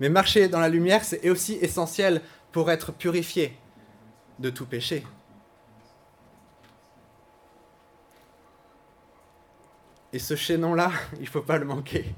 Mais 0.00 0.08
marcher 0.08 0.48
dans 0.48 0.60
la 0.60 0.68
lumière, 0.68 1.04
c'est 1.04 1.30
aussi 1.30 1.54
essentiel 1.62 2.20
pour 2.52 2.70
être 2.70 2.92
purifié 2.92 3.56
de 4.40 4.50
tout 4.50 4.66
péché. 4.66 5.06
Et 10.12 10.18
ce 10.18 10.34
chaînon-là, 10.34 10.90
il 11.14 11.22
ne 11.22 11.26
faut 11.26 11.40
pas 11.40 11.56
le 11.56 11.64
manquer. 11.64 12.14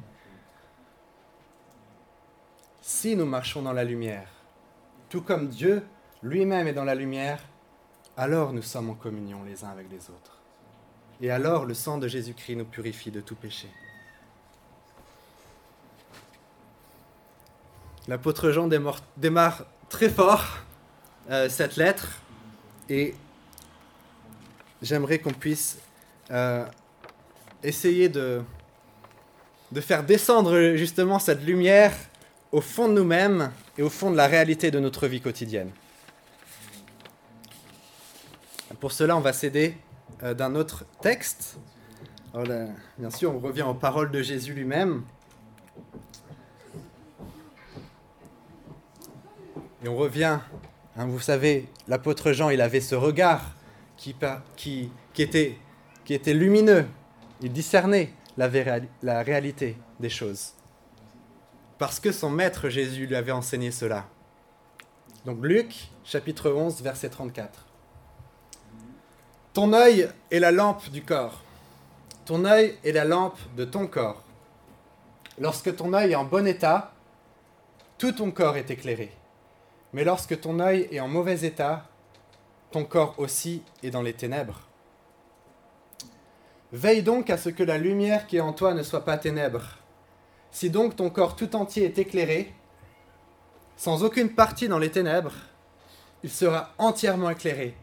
Si 2.91 3.15
nous 3.17 3.27
marchons 3.27 3.61
dans 3.61 3.75
la 3.75 3.85
lumière, 3.85 4.31
tout 5.11 5.21
comme 5.21 5.49
Dieu 5.49 5.83
lui-même 6.23 6.67
est 6.69 6.73
dans 6.73 6.87
la 6.87 6.95
lumière, 6.95 7.39
alors 8.17 8.55
nous 8.55 8.63
sommes 8.63 8.89
en 8.89 8.95
communion 8.95 9.45
les 9.45 9.63
uns 9.63 9.69
avec 9.69 9.91
les 9.91 10.09
autres. 10.09 10.39
Et 11.21 11.31
alors 11.31 11.67
le 11.67 11.75
sang 11.75 11.99
de 11.99 12.09
Jésus-Christ 12.09 12.57
nous 12.57 12.65
purifie 12.65 13.11
de 13.11 13.21
tout 13.21 13.35
péché. 13.35 13.69
L'apôtre 18.09 18.53
Jean 18.53 18.71
démarre 19.19 19.67
très 19.91 20.09
fort 20.09 20.61
euh, 21.29 21.51
cette 21.51 21.77
lettre 21.77 22.23
et 22.89 23.15
j'aimerais 24.81 25.19
qu'on 25.19 25.35
puisse 25.35 25.79
euh, 26.31 26.65
essayer 27.63 28.09
de, 28.09 28.43
de 29.73 29.81
faire 29.83 30.05
descendre 30.05 30.75
justement 30.75 31.19
cette 31.19 31.45
lumière 31.45 31.93
au 32.53 32.61
fond 32.61 32.89
de 32.89 32.95
nous-mêmes 32.95 33.53
et 33.77 33.83
au 33.83 33.91
fond 33.91 34.11
de 34.11 34.17
la 34.17 34.27
réalité 34.27 34.71
de 34.71 34.81
notre 34.81 35.07
vie 35.07 35.21
quotidienne. 35.21 35.71
Pour 38.81 38.93
cela, 38.93 39.17
on 39.17 39.21
va 39.21 39.33
s'aider 39.33 39.77
euh, 40.23 40.35
d'un 40.35 40.55
autre 40.55 40.85
texte. 41.01 41.59
bien 42.35 43.11
sûr, 43.11 43.35
on 43.35 43.39
revient 43.39 43.63
aux 43.63 43.75
paroles 43.75 44.11
de 44.11 44.23
Jésus 44.23 44.55
lui-même. 44.55 45.03
Et 49.85 49.89
on 49.89 49.97
revient, 49.97 50.39
hein, 50.97 51.07
vous 51.07 51.21
savez, 51.21 51.69
l'apôtre 51.87 52.33
Jean, 52.33 52.51
il 52.51 52.61
avait 52.61 52.81
ce 52.81 52.95
regard 52.95 53.43
qui, 53.97 54.15
était, 55.17 55.55
lumineux. 56.35 56.87
Il 57.41 57.53
discernait 57.53 58.13
la 58.37 59.23
réalité 59.23 59.77
des 60.01 60.11
choses. 60.11 60.53
Parce 61.79 62.01
que 62.01 62.11
son 62.11 62.31
maître 62.31 62.69
Jésus 62.69 63.07
lui 63.07 63.17
avait 63.17 63.33
enseigné 63.33 63.71
cela. 63.71 64.07
Donc 65.25 65.39
Luc, 65.43 65.91
chapitre 66.05 66.51
11, 66.51 66.83
verset 66.83 67.11
34. 67.11 67.67
Ton 69.53 69.73
œil 69.73 70.09
est 70.31 70.41
la 70.41 70.51
lampe 70.51 70.89
du 70.91 71.03
corps. 71.03 71.43
Ton 72.25 72.45
œil 72.45 72.77
est 72.85 72.93
la 72.93 73.05
lampe 73.05 73.39
de 73.57 73.65
ton 73.65 73.87
corps. 73.87 74.23
Lorsque 75.39 75.75
ton 75.77 75.95
œil 75.95 76.13
est 76.13 76.17
en 76.17 76.25
bon 76.25 76.47
état, 76.47 76.93
tout 77.97 78.13
ton 78.13 78.31
corps 78.31 78.57
est 78.57 78.71
éclairé. 78.71 79.13
Mais 79.93 80.05
lorsque 80.05 80.41
ton 80.41 80.61
œil 80.61 80.89
est 80.91 81.01
en 81.01 81.09
mauvais 81.09 81.41
état, 81.47 81.87
ton 82.71 82.85
corps 82.85 83.15
aussi 83.19 83.63
est 83.83 83.91
dans 83.91 84.03
les 84.03 84.13
ténèbres. 84.13 84.61
Veille 86.73 87.03
donc 87.03 87.31
à 87.31 87.39
ce 87.39 87.49
que 87.49 87.63
la 87.63 87.79
lumière 87.79 88.27
qui 88.27 88.37
est 88.37 88.41
en 88.41 88.53
toi 88.53 88.75
ne 88.75 88.83
soit 88.83 89.05
pas 89.05 89.17
ténèbres. 89.17 89.78
Si 90.51 90.71
donc 90.71 90.97
ton 90.97 91.11
corps 91.11 91.37
tout 91.37 91.55
entier 91.57 91.85
est 91.85 91.99
éclairé, 91.99 92.55
sans 93.77 94.03
aucune 94.03 94.35
partie 94.35 94.69
dans 94.69 94.79
les 94.79 94.91
ténèbres, 94.91 95.35
il 96.23 96.31
sera 96.31 96.71
entièrement 96.79 97.31
éclairé, 97.31 97.77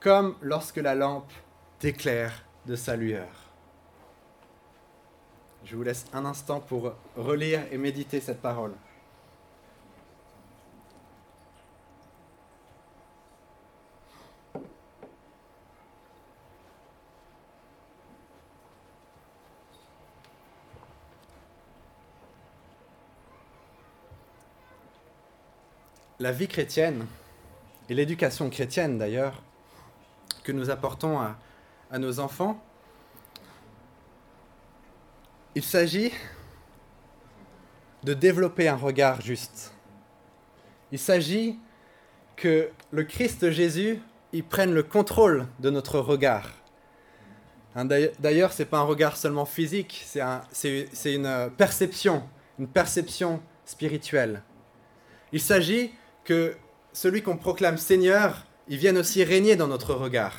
comme 0.00 0.36
lorsque 0.42 0.76
la 0.76 0.94
lampe 0.94 1.32
t'éclaire 1.78 2.44
de 2.66 2.76
sa 2.76 2.96
lueur. 2.96 3.28
Je 5.64 5.74
vous 5.74 5.82
laisse 5.82 6.04
un 6.12 6.24
instant 6.24 6.60
pour 6.60 6.92
relire 7.16 7.62
et 7.72 7.78
méditer 7.78 8.20
cette 8.20 8.40
parole. 8.40 8.72
La 26.18 26.32
vie 26.32 26.48
chrétienne, 26.48 27.06
et 27.88 27.94
l'éducation 27.94 28.50
chrétienne 28.50 28.98
d'ailleurs, 28.98 29.42
que 30.42 30.52
nous 30.52 30.70
apportons 30.70 31.18
à, 31.18 31.36
nos 31.98 32.18
enfants, 32.20 32.60
il 35.54 35.62
s'agit 35.62 36.12
de 38.02 38.12
développer 38.12 38.68
un 38.68 38.76
regard 38.76 39.20
juste. 39.20 39.72
Il 40.92 40.98
s'agit 40.98 41.58
que 42.34 42.70
le 42.90 43.04
Christ 43.04 43.50
Jésus 43.50 44.00
y 44.32 44.42
prenne 44.42 44.74
le 44.74 44.82
contrôle 44.82 45.46
de 45.60 45.70
notre 45.70 46.00
regard. 46.00 46.50
Hein, 47.74 47.84
d'ailleurs, 47.84 48.52
ce 48.52 48.62
n'est 48.62 48.68
pas 48.68 48.78
un 48.78 48.82
regard 48.82 49.16
seulement 49.16 49.46
physique, 49.46 50.04
c'est 50.52 51.14
une 51.14 51.50
perception, 51.56 52.22
une 52.58 52.68
perception 52.68 53.40
spirituelle. 53.64 54.42
Il 55.32 55.40
s'agit 55.40 55.92
que 56.26 56.56
celui 56.92 57.22
qu'on 57.22 57.38
proclame 57.38 57.78
Seigneur, 57.78 58.44
il 58.68 58.76
vienne 58.76 58.98
aussi 58.98 59.24
régner 59.24 59.56
dans 59.56 59.68
notre 59.68 59.94
regard. 59.94 60.34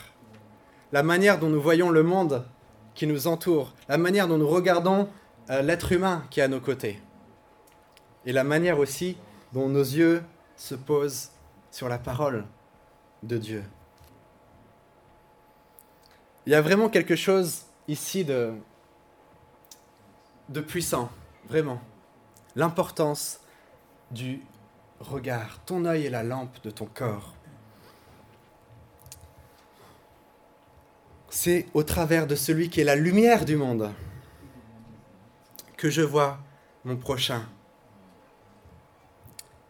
La 0.91 1.01
manière 1.01 1.39
dont 1.39 1.49
nous 1.49 1.61
voyons 1.61 1.89
le 1.89 2.03
monde 2.03 2.45
qui 2.93 3.07
nous 3.07 3.27
entoure, 3.27 3.73
la 3.89 3.97
manière 3.97 4.27
dont 4.27 4.37
nous 4.37 4.47
regardons 4.47 5.09
euh, 5.49 5.61
l'être 5.61 5.91
humain 5.91 6.25
qui 6.29 6.41
est 6.41 6.43
à 6.43 6.47
nos 6.47 6.59
côtés, 6.59 7.01
et 8.25 8.33
la 8.33 8.43
manière 8.43 8.79
aussi 8.79 9.17
dont 9.53 9.69
nos 9.69 9.83
yeux 9.83 10.21
se 10.57 10.75
posent 10.75 11.31
sur 11.71 11.87
la 11.89 11.97
parole 11.97 12.45
de 13.23 13.37
Dieu. 13.37 13.63
Il 16.45 16.51
y 16.51 16.55
a 16.55 16.61
vraiment 16.61 16.89
quelque 16.89 17.15
chose 17.15 17.63
ici 17.87 18.25
de, 18.25 18.53
de 20.49 20.61
puissant, 20.61 21.09
vraiment. 21.47 21.79
L'importance 22.55 23.39
du 24.11 24.41
Regarde, 24.99 25.59
ton 25.65 25.85
œil 25.85 26.05
est 26.05 26.09
la 26.09 26.23
lampe 26.23 26.61
de 26.63 26.71
ton 26.71 26.85
corps. 26.85 27.35
C'est 31.29 31.67
au 31.73 31.83
travers 31.83 32.25
de 32.25 32.35
celui 32.35 32.69
qui 32.69 32.81
est 32.81 32.85
la 32.85 32.95
lumière 32.95 33.45
du 33.45 33.55
monde 33.55 33.91
que 35.77 35.89
je 35.89 36.01
vois 36.01 36.39
mon 36.83 36.97
prochain. 36.97 37.45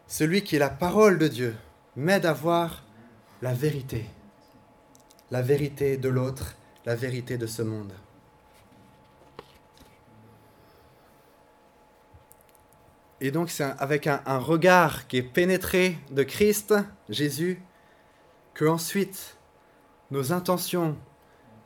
Celui 0.06 0.42
qui 0.42 0.56
est 0.56 0.58
la 0.58 0.70
parole 0.70 1.18
de 1.18 1.28
Dieu 1.28 1.56
m'aide 1.94 2.24
à 2.24 2.32
voir 2.32 2.84
la 3.42 3.52
vérité, 3.52 4.06
la 5.30 5.42
vérité 5.42 5.98
de 5.98 6.08
l'autre, 6.08 6.56
la 6.86 6.96
vérité 6.96 7.36
de 7.36 7.46
ce 7.46 7.60
monde. 7.60 7.92
Et 13.20 13.30
donc 13.30 13.50
c'est 13.50 13.64
avec 13.64 14.06
un, 14.06 14.38
regard 14.38 15.08
qui 15.08 15.16
est 15.16 15.22
pénétré 15.22 15.98
de 16.10 16.22
Christ, 16.22 16.74
Jésus, 17.08 17.60
que 18.54 18.64
ensuite 18.64 19.36
nos 20.10 20.32
intentions, 20.32 20.96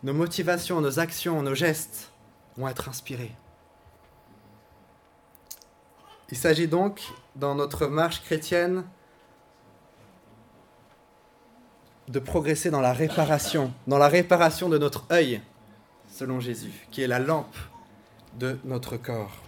nos 0.02 0.14
motivations, 0.14 0.80
nos 0.80 0.98
actions, 0.98 1.42
nos 1.42 1.54
gestes 1.54 2.10
vont 2.56 2.68
être 2.68 2.88
inspirés. 2.88 3.32
Il 6.30 6.36
s'agit 6.38 6.66
donc, 6.66 7.02
dans 7.36 7.54
notre 7.54 7.86
marche 7.86 8.22
chrétienne, 8.22 8.84
de 12.08 12.18
progresser 12.18 12.70
dans 12.70 12.80
la 12.80 12.94
réparation, 12.94 13.72
dans 13.86 13.98
la 13.98 14.08
réparation 14.08 14.68
de 14.68 14.78
notre 14.78 15.04
œil, 15.12 15.42
selon 16.08 16.40
Jésus, 16.40 16.86
qui 16.90 17.02
est 17.02 17.06
la 17.06 17.18
lampe 17.18 17.56
de 18.38 18.58
notre 18.64 18.96
corps. 18.96 19.42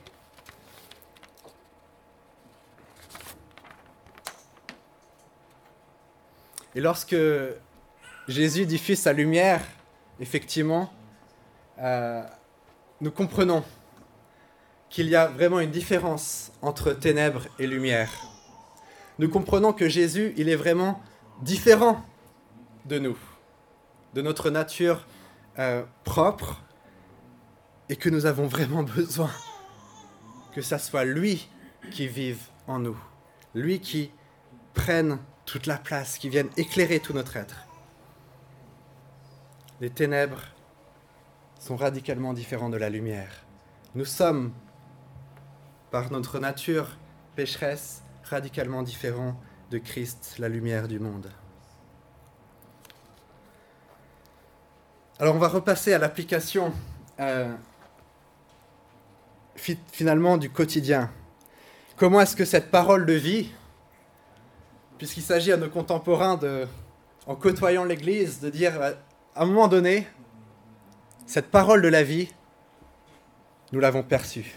Et 6.75 6.81
lorsque 6.81 7.17
Jésus 8.29 8.67
diffuse 8.67 8.99
sa 8.99 9.13
lumière, 9.13 9.63
effectivement, 10.21 10.93
euh, 11.79 12.23
nous 13.01 13.11
comprenons 13.11 13.65
qu'il 14.89 15.09
y 15.09 15.17
a 15.17 15.27
vraiment 15.27 15.61
une 15.61 15.71
différence 15.71 16.53
entre 16.63 16.93
ténèbres 16.93 17.47
et 17.59 17.67
lumière. 17.67 18.13
Nous 19.19 19.29
comprenons 19.29 19.73
que 19.73 19.89
Jésus, 19.89 20.35
il 20.37 20.49
est 20.49 20.57
vraiment 20.57 21.01
différent 21.43 22.05
de 22.87 22.99
nous, 22.99 23.19
de 24.15 24.23
notre 24.23 24.51
nature 24.51 25.07
euh, 25.59 25.85
propre, 26.05 26.61
et 27.89 27.97
que 27.97 28.09
nous 28.09 28.27
avons 28.27 28.47
vraiment 28.47 28.83
besoin 28.97 29.31
que 30.53 30.63
ça 30.63 30.79
soit 30.79 31.05
lui 31.05 31.49
qui 31.91 32.07
vive 32.07 32.41
en 32.67 32.79
nous, 32.79 32.97
lui 33.55 33.81
qui 33.81 34.11
prenne 34.73 35.19
toute 35.47 35.67
la 35.67 35.77
place, 35.77 36.19
qui 36.19 36.29
viennent 36.29 36.51
éclairer 36.57 37.01
tout 37.01 37.13
notre 37.13 37.37
être. 37.37 37.67
Les 39.81 39.91
ténèbres 39.91 40.43
sont 41.59 41.77
radicalement 41.77 42.33
différents 42.33 42.71
de 42.71 42.77
la 42.77 42.91
lumière. 42.91 43.45
Nous 43.95 44.05
sommes, 44.05 44.53
par 45.91 46.11
notre 46.11 46.39
nature, 46.39 46.97
pécheresse, 47.37 48.03
radicalement 48.25 48.83
différent 48.83 49.41
de 49.71 49.79
Christ, 49.79 50.37
la 50.39 50.49
lumière 50.49 50.89
du 50.89 50.99
monde. 50.99 51.31
Alors 55.19 55.37
on 55.37 55.39
va 55.39 55.49
repasser 55.49 55.93
à 55.93 55.99
l'application 55.99 56.73
euh, 57.21 57.55
finalement 59.93 60.37
du 60.37 60.51
quotidien. 60.51 61.11
Comment 61.97 62.21
est-ce 62.21 62.35
que 62.35 62.45
cette 62.45 62.71
parole 62.71 63.07
de 63.07 63.13
vie, 63.13 63.53
puisqu'il 65.05 65.23
s'agit 65.23 65.53
à 65.53 65.59
nos 65.59 65.69
contemporains 65.69 66.39
de, 66.39 66.67
en 67.27 67.37
côtoyant 67.37 67.85
l'Église, 67.85 68.41
de 68.41 68.49
dire 68.49 68.81
à 68.81 69.43
un 69.43 69.45
moment 69.45 69.69
donné, 69.69 70.09
cette 71.27 71.51
parole 71.51 71.83
de 71.83 71.89
la 71.89 72.03
vie, 72.03 72.33
nous 73.73 73.81
l'avons 73.81 74.03
perçue. 74.03 74.55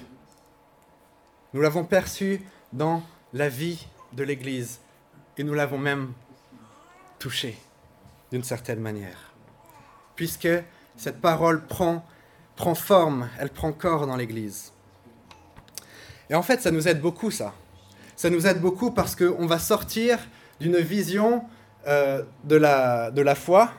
Nous 1.53 1.59
l'avons 1.59 1.83
perçue 1.83 2.41
dans 2.71 3.03
la 3.33 3.49
vie 3.49 3.87
de 4.13 4.23
l'Église 4.23 4.79
et 5.37 5.43
nous 5.43 5.53
l'avons 5.53 5.77
même 5.77 6.13
touchée 7.19 7.57
d'une 8.31 8.43
certaine 8.43 8.79
manière. 8.79 9.33
Puisque 10.15 10.47
cette 10.95 11.19
parole 11.19 11.65
prend, 11.65 12.05
prend 12.55 12.73
forme, 12.73 13.27
elle 13.37 13.49
prend 13.49 13.73
corps 13.73 14.07
dans 14.07 14.15
l'Église. 14.15 14.71
Et 16.29 16.35
en 16.35 16.41
fait, 16.41 16.61
ça 16.61 16.71
nous 16.71 16.87
aide 16.87 17.01
beaucoup, 17.01 17.31
ça. 17.31 17.53
Ça 18.15 18.29
nous 18.29 18.47
aide 18.47 18.61
beaucoup 18.61 18.91
parce 18.91 19.13
qu'on 19.13 19.45
va 19.45 19.59
sortir 19.59 20.19
d'une 20.59 20.77
vision 20.77 21.43
euh, 21.87 22.23
de, 22.43 22.55
la, 22.55 23.11
de 23.11 23.21
la 23.21 23.35
foi 23.35 23.71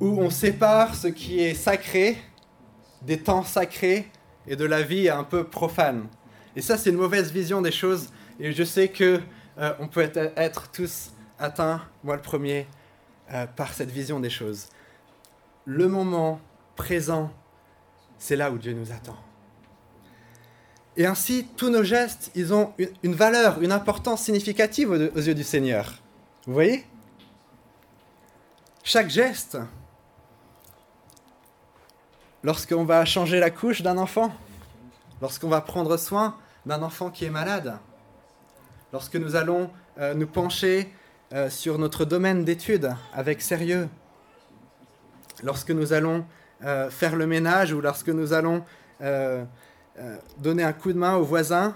où 0.00 0.20
on 0.20 0.30
sépare 0.30 0.94
ce 0.94 1.08
qui 1.08 1.40
est 1.40 1.54
sacré 1.54 2.18
des 3.02 3.18
temps 3.18 3.44
sacrés 3.44 4.10
et 4.46 4.56
de 4.56 4.64
la 4.64 4.82
vie 4.82 5.08
un 5.08 5.24
peu 5.24 5.44
profane. 5.44 6.06
Et 6.54 6.62
ça, 6.62 6.76
c'est 6.76 6.90
une 6.90 6.96
mauvaise 6.96 7.32
vision 7.32 7.62
des 7.62 7.70
choses. 7.70 8.10
Et 8.40 8.52
je 8.52 8.62
sais 8.62 8.88
que 8.88 9.20
euh, 9.58 9.72
on 9.78 9.88
peut 9.88 10.00
être, 10.00 10.32
être, 10.36 10.70
tous 10.70 11.12
atteints, 11.38 11.82
moi 12.04 12.16
le 12.16 12.22
premier, 12.22 12.66
euh, 13.32 13.46
par 13.46 13.72
cette 13.72 13.90
vision 13.90 14.20
des 14.20 14.30
choses. 14.30 14.68
Le 15.64 15.88
moment 15.88 16.40
présent, 16.74 17.30
c'est 18.18 18.36
là 18.36 18.50
où 18.50 18.58
Dieu 18.58 18.72
nous 18.72 18.92
attend. 18.92 19.16
Et 20.96 21.04
ainsi, 21.04 21.46
tous 21.56 21.68
nos 21.68 21.82
gestes, 21.82 22.30
ils 22.34 22.54
ont 22.54 22.72
une 23.02 23.14
valeur, 23.14 23.60
une 23.62 23.72
importance 23.72 24.22
significative 24.22 24.90
aux 24.90 25.20
yeux 25.20 25.34
du 25.34 25.44
Seigneur. 25.44 25.94
Vous 26.46 26.54
voyez? 26.54 26.86
Chaque 28.82 29.10
geste, 29.10 29.58
lorsqu'on 32.42 32.84
va 32.84 33.04
changer 33.04 33.40
la 33.40 33.50
couche 33.50 33.82
d'un 33.82 33.98
enfant, 33.98 34.32
lorsqu'on 35.20 35.48
va 35.48 35.60
prendre 35.60 35.96
soin 35.98 36.36
d'un 36.64 36.82
enfant 36.82 37.10
qui 37.10 37.26
est 37.26 37.30
malade, 37.30 37.78
lorsque 38.92 39.16
nous 39.16 39.36
allons 39.36 39.70
euh, 39.98 40.14
nous 40.14 40.26
pencher 40.26 40.90
euh, 41.32 41.50
sur 41.50 41.78
notre 41.78 42.04
domaine 42.04 42.44
d'études 42.44 42.94
avec 43.12 43.42
sérieux, 43.42 43.88
lorsque 45.42 45.72
nous 45.72 45.92
allons 45.92 46.24
euh, 46.64 46.88
faire 46.88 47.16
le 47.16 47.26
ménage 47.26 47.72
ou 47.72 47.80
lorsque 47.82 48.08
nous 48.08 48.32
allons 48.32 48.64
euh, 49.98 50.18
donner 50.38 50.62
un 50.62 50.72
coup 50.72 50.92
de 50.92 50.98
main 50.98 51.16
au 51.16 51.24
voisin, 51.24 51.74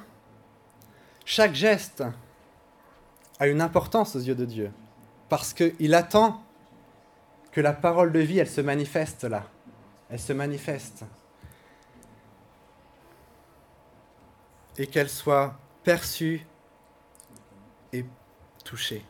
chaque 1.24 1.54
geste 1.54 2.04
a 3.38 3.46
une 3.46 3.60
importance 3.60 4.16
aux 4.16 4.20
yeux 4.20 4.34
de 4.34 4.44
Dieu, 4.44 4.70
parce 5.28 5.54
qu'il 5.54 5.94
attend 5.94 6.42
que 7.52 7.60
la 7.60 7.72
parole 7.72 8.12
de 8.12 8.20
vie, 8.20 8.38
elle 8.38 8.50
se 8.50 8.60
manifeste 8.60 9.24
là, 9.24 9.44
elle 10.10 10.20
se 10.20 10.32
manifeste, 10.32 11.04
et 14.76 14.86
qu'elle 14.86 15.08
soit 15.08 15.58
perçue 15.82 16.44
et 17.92 18.04
touchée. 18.64 19.04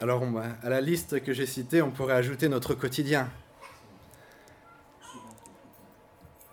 Alors, 0.00 0.24
à 0.64 0.68
la 0.68 0.80
liste 0.80 1.22
que 1.22 1.32
j'ai 1.32 1.46
citée, 1.46 1.80
on 1.80 1.92
pourrait 1.92 2.14
ajouter 2.14 2.48
notre 2.48 2.74
quotidien. 2.74 3.30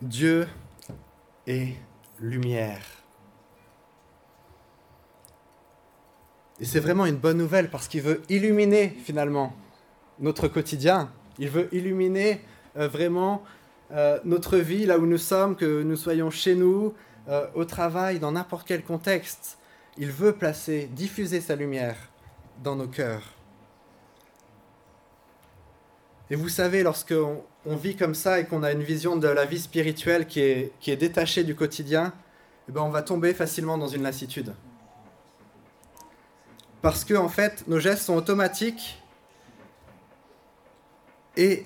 Dieu 0.02 0.48
est 1.46 1.74
lumière. 2.22 2.82
Et 6.62 6.66
c'est 6.66 6.80
vraiment 6.80 7.06
une 7.06 7.18
bonne 7.18 7.38
nouvelle 7.38 7.70
parce 7.70 7.88
qu'il 7.88 8.02
veut 8.02 8.22
illuminer 8.30 8.96
finalement 9.04 9.54
notre 10.20 10.48
quotidien. 10.48 11.12
Il 11.38 11.50
veut 11.50 11.68
illuminer 11.74 12.42
euh, 12.78 12.88
vraiment 12.88 13.44
euh, 13.92 14.20
notre 14.24 14.58
vie 14.58 14.86
là 14.86 14.98
où 15.00 15.06
nous 15.06 15.18
sommes, 15.18 15.56
que 15.56 15.84
nous 15.84 15.98
soyons 15.98 16.30
chez 16.30 16.56
nous, 16.56 16.94
euh, 17.28 17.48
au 17.54 17.66
travail, 17.66 18.20
dans 18.20 18.32
n'importe 18.32 18.68
quel 18.68 18.84
contexte. 18.84 19.58
Il 19.98 20.12
veut 20.12 20.34
placer, 20.34 20.90
diffuser 20.92 21.42
sa 21.42 21.56
lumière 21.56 21.98
dans 22.64 22.76
nos 22.76 22.88
cœurs. 22.88 23.38
Et 26.32 26.36
vous 26.36 26.50
savez, 26.50 26.84
lorsqu'on 26.84 27.44
on 27.65 27.76
vit 27.76 27.96
comme 27.96 28.13
ça 28.13 28.39
et 28.39 28.46
qu'on 28.46 28.62
a 28.62 28.72
une 28.72 28.84
vision 28.84 29.15
de 29.15 29.28
la 29.28 29.46
vie 29.46 29.60
spirituelle 29.60 30.28
qui 30.28 30.42
est, 30.42 30.96
détachée 30.96 31.44
du 31.44 31.56
quotidien, 31.56 32.13
eh 32.68 32.72
ben 32.72 32.82
on 32.82 32.89
va 32.89 33.02
tomber 33.02 33.34
facilement 33.34 33.78
dans 33.78 33.88
une 33.88 34.04
lassitude. 34.04 34.54
Parce 36.84 37.04
que, 37.04 37.28
fait, 37.28 37.68
nos 37.68 37.80
gestes 37.80 38.04
sont 38.04 38.15
automatiques 38.15 39.02
et 41.36 41.65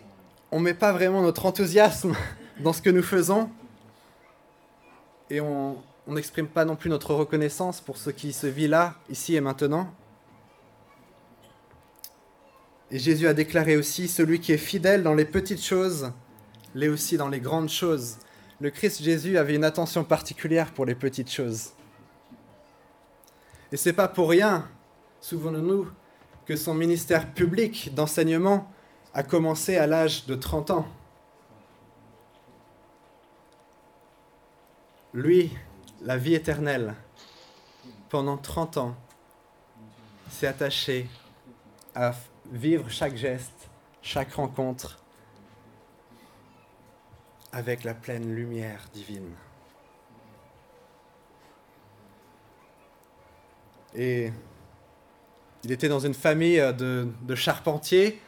on 0.51 0.59
ne 0.59 0.63
met 0.63 0.73
pas 0.73 0.93
vraiment 0.93 1.21
notre 1.21 1.45
enthousiasme 1.45 2.15
dans 2.61 2.73
ce 2.73 2.81
que 2.81 2.89
nous 2.89 3.03
faisons 3.03 3.49
et 5.29 5.41
on 5.41 5.77
n'exprime 6.07 6.47
pas 6.47 6.63
non 6.63 6.75
plus 6.75 6.89
notre 6.89 7.13
reconnaissance 7.13 7.81
pour 7.81 7.97
ce 7.97 8.11
qui 8.11 8.31
se 8.31 8.47
vit 8.47 8.67
là, 8.67 8.95
ici 9.09 9.35
et 9.35 9.41
maintenant. 9.41 9.93
Et 12.93 12.99
Jésus 12.99 13.27
a 13.27 13.33
déclaré 13.33 13.75
aussi, 13.75 14.07
celui 14.07 14.39
qui 14.39 14.51
est 14.51 14.57
fidèle 14.57 15.01
dans 15.01 15.15
les 15.15 15.25
petites 15.25 15.63
choses, 15.63 16.11
l'est 16.75 16.89
aussi 16.89 17.17
dans 17.17 17.27
les 17.27 17.39
grandes 17.39 17.69
choses. 17.69 18.17
Le 18.59 18.69
Christ 18.69 19.01
Jésus 19.01 19.35
avait 19.35 19.55
une 19.55 19.63
attention 19.63 20.03
particulière 20.03 20.71
pour 20.71 20.85
les 20.85 20.93
petites 20.93 21.31
choses. 21.31 21.71
Et 23.71 23.77
c'est 23.77 23.93
pas 23.93 24.07
pour 24.07 24.29
rien, 24.29 24.69
souvenons-nous, 25.21 25.89
que 26.45 26.55
son 26.55 26.75
ministère 26.75 27.33
public 27.33 27.95
d'enseignement 27.95 28.71
a 29.15 29.23
commencé 29.23 29.75
à 29.75 29.87
l'âge 29.87 30.27
de 30.27 30.35
30 30.35 30.69
ans. 30.69 30.87
Lui, 35.15 35.51
la 36.03 36.17
vie 36.17 36.35
éternelle, 36.35 36.93
pendant 38.09 38.37
30 38.37 38.77
ans, 38.77 38.95
s'est 40.29 40.45
attaché 40.45 41.09
à 41.95 42.13
vivre 42.51 42.89
chaque 42.89 43.15
geste, 43.15 43.69
chaque 44.01 44.33
rencontre 44.33 44.99
avec 47.51 47.83
la 47.83 47.93
pleine 47.93 48.33
lumière 48.33 48.87
divine. 48.93 49.29
Et 53.95 54.31
il 55.63 55.71
était 55.71 55.87
dans 55.87 55.99
une 55.99 56.15
famille 56.15 56.57
de, 56.77 57.35
charpentiers, 57.35 58.19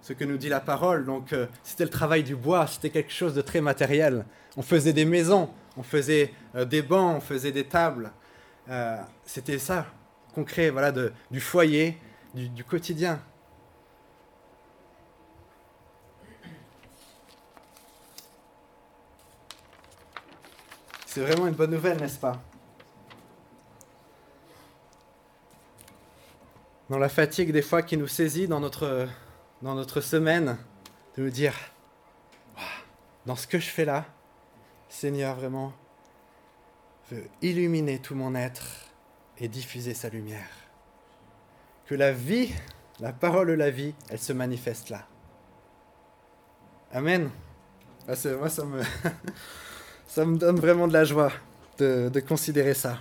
ce 0.00 0.12
que 0.12 0.24
nous 0.24 0.36
dit 0.36 0.48
la 0.48 0.60
parole. 0.60 1.04
Donc 1.04 1.32
euh, 1.32 1.46
c'était 1.62 1.84
le 1.84 1.90
travail 1.90 2.24
du 2.24 2.34
bois, 2.34 2.66
c'était 2.66 2.90
quelque 2.90 3.12
chose 3.12 3.34
de 3.34 3.40
très 3.40 3.60
matériel. 3.60 4.24
On 4.56 4.62
faisait 4.62 4.92
des 4.92 5.04
maisons, 5.04 5.48
on 5.76 5.84
faisait 5.84 6.34
euh, 6.56 6.64
des 6.64 6.82
bancs, 6.82 7.16
on 7.16 7.20
faisait 7.20 7.52
des 7.52 7.64
tables. 7.64 8.10
Euh, 8.68 8.96
c'était 9.24 9.58
ça, 9.58 9.86
concret, 10.34 10.70
voilà, 10.70 10.92
du 11.30 11.40
foyer, 11.40 11.98
du 12.34 12.64
quotidien. 12.64 13.20
C'est 21.06 21.20
vraiment 21.20 21.46
une 21.46 21.54
bonne 21.54 21.72
nouvelle, 21.72 21.98
n'est-ce 21.98 22.18
pas? 22.18 22.40
Dans 26.88 26.98
la 26.98 27.10
fatigue 27.10 27.52
des 27.52 27.60
fois 27.60 27.82
qui 27.82 27.98
nous 27.98 28.08
saisit 28.08 28.48
dans 28.48 28.60
notre, 28.60 29.06
dans 29.60 29.74
notre 29.74 30.00
semaine, 30.00 30.56
de 31.16 31.24
nous 31.24 31.30
dire, 31.30 31.54
dans 33.26 33.36
ce 33.36 33.46
que 33.46 33.58
je 33.58 33.68
fais 33.68 33.84
là, 33.84 34.06
Seigneur 34.88 35.36
vraiment 35.36 35.74
veut 37.10 37.28
illuminer 37.42 37.98
tout 37.98 38.14
mon 38.14 38.34
être 38.34 38.64
et 39.36 39.48
diffuser 39.48 39.92
sa 39.92 40.08
lumière. 40.08 40.61
Que 41.92 41.96
la 41.98 42.10
vie, 42.10 42.54
la 43.00 43.12
parole 43.12 43.48
de 43.48 43.52
la 43.52 43.68
vie, 43.68 43.92
elle 44.08 44.18
se 44.18 44.32
manifeste 44.32 44.88
là. 44.88 45.06
Amen. 46.90 47.28
Ah, 48.08 48.14
moi, 48.38 48.48
ça 48.48 48.64
me... 48.64 48.80
Ça 50.06 50.24
me 50.24 50.38
donne 50.38 50.56
vraiment 50.56 50.88
de 50.88 50.94
la 50.94 51.04
joie 51.04 51.30
de, 51.76 52.20
considérer 52.20 52.72
ça. 52.72 52.98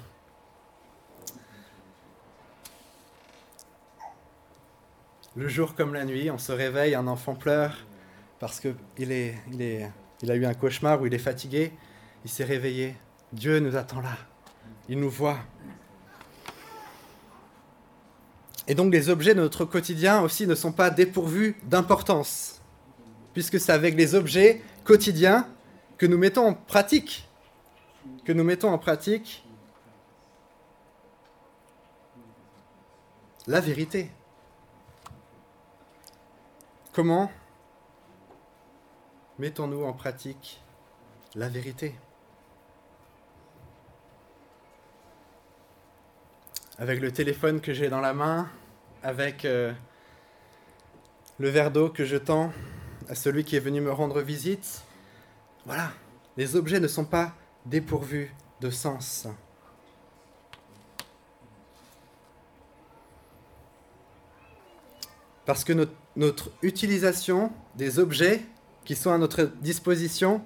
Le 5.38 5.47
jour 5.47 5.73
comme 5.73 5.93
la 5.93 6.04
nuit, 6.04 6.30
on 6.30 6.38
se 6.38 6.51
réveille, 6.51 6.93
un 6.93 7.08
enfant 7.08 7.36
pleure 7.36 7.77
parce 8.41 8.60
qu'il 8.60 9.13
est, 9.13 9.36
il 9.54 9.62
est 9.62 9.89
Il 10.21 10.30
a 10.32 10.36
eu 10.36 10.45
un 10.45 10.54
cauchemar 10.54 11.01
où 11.01 11.06
il 11.06 11.13
est 11.13 11.17
fatigué, 11.17 11.71
il 12.25 12.30
s'est 12.30 12.43
réveillé. 12.43 12.97
Dieu 13.32 13.62
nous 13.62 13.77
attend 13.77 14.01
là. 14.01 14.17
Il 14.89 14.99
nous 14.99 15.10
voit. 15.10 15.38
Et 18.71 18.73
donc 18.73 18.93
les 18.93 19.10
objets 19.10 19.36
de 19.36 19.41
notre 19.41 19.65
quotidien 19.65 20.21
aussi 20.21 20.47
ne 20.47 20.55
sont 20.55 20.71
pas 20.71 20.89
dépourvus 20.89 21.57
d'importance, 21.63 22.62
puisque 23.34 23.60
c'est 23.60 23.73
avec 23.73 23.95
les 23.95 24.15
objets 24.15 24.63
quotidiens 24.86 25.45
que 25.97 26.05
nous 26.05 26.17
mettons 26.17 26.47
en 26.47 26.53
pratique, 26.53 27.27
que 28.23 28.31
nous 28.31 28.45
mettons 28.45 28.69
en 28.69 28.77
pratique 28.77 29.45
la 33.45 33.60
vérité. 33.60 34.10
Comment 36.93 37.29
mettons-nous 39.38 39.84
en 39.84 39.91
pratique 39.91 40.62
la 41.36 41.49
vérité? 41.49 41.93
Avec 46.77 47.01
le 47.01 47.12
téléphone 47.12 47.60
que 47.60 47.73
j'ai 47.73 47.89
dans 47.89 47.99
la 47.99 48.13
main, 48.13 48.49
avec 49.03 49.45
euh, 49.45 49.73
le 51.39 51.49
verre 51.49 51.71
d'eau 51.71 51.89
que 51.89 52.05
je 52.05 52.17
tends 52.17 52.51
à 53.09 53.15
celui 53.15 53.43
qui 53.43 53.55
est 53.55 53.59
venu 53.59 53.81
me 53.81 53.91
rendre 53.91 54.21
visite. 54.21 54.83
Voilà, 55.65 55.91
les 56.37 56.55
objets 56.55 56.79
ne 56.79 56.87
sont 56.87 57.05
pas 57.05 57.33
dépourvus 57.65 58.33
de 58.61 58.69
sens. 58.69 59.27
Parce 65.45 65.63
que 65.63 65.73
notre, 65.73 65.93
notre, 66.15 66.51
utilisation 66.61 67.51
des 67.75 67.99
objets 67.99 68.45
qui 68.85 68.95
sont 68.95 69.11
à 69.11 69.17
notre 69.17 69.43
disposition, 69.43 70.43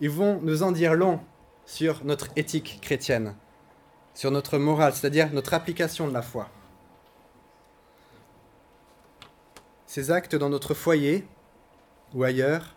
ils 0.00 0.10
vont 0.10 0.40
nous 0.42 0.62
en 0.62 0.72
dire 0.72 0.94
long 0.94 1.20
sur 1.64 2.04
notre 2.04 2.28
éthique 2.36 2.80
chrétienne, 2.82 3.34
sur 4.14 4.30
notre 4.30 4.58
morale, 4.58 4.94
c'est-à-dire 4.94 5.32
notre 5.32 5.54
application 5.54 6.08
de 6.08 6.12
la 6.12 6.22
foi. 6.22 6.50
Ces 9.88 10.10
actes 10.10 10.36
dans 10.36 10.50
notre 10.50 10.74
foyer 10.74 11.26
ou 12.12 12.22
ailleurs 12.22 12.76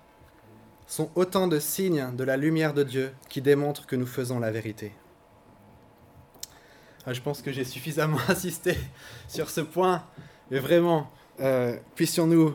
sont 0.87 1.11
autant 1.15 1.49
de 1.49 1.59
signes 1.59 2.15
de 2.15 2.23
la 2.23 2.37
lumière 2.37 2.73
de 2.73 2.83
Dieu 2.83 3.11
qui 3.27 3.41
démontrent 3.41 3.85
que 3.85 3.97
nous 3.97 4.05
faisons 4.05 4.39
la 4.39 4.49
vérité. 4.49 4.93
Ah, 7.05 7.11
je 7.11 7.19
pense 7.19 7.41
que 7.41 7.51
j'ai 7.51 7.65
suffisamment 7.65 8.17
insisté 8.29 8.77
sur 9.27 9.49
ce 9.49 9.59
point, 9.59 10.05
mais 10.51 10.59
vraiment, 10.59 11.11
euh, 11.41 11.75
puissions-nous 11.95 12.53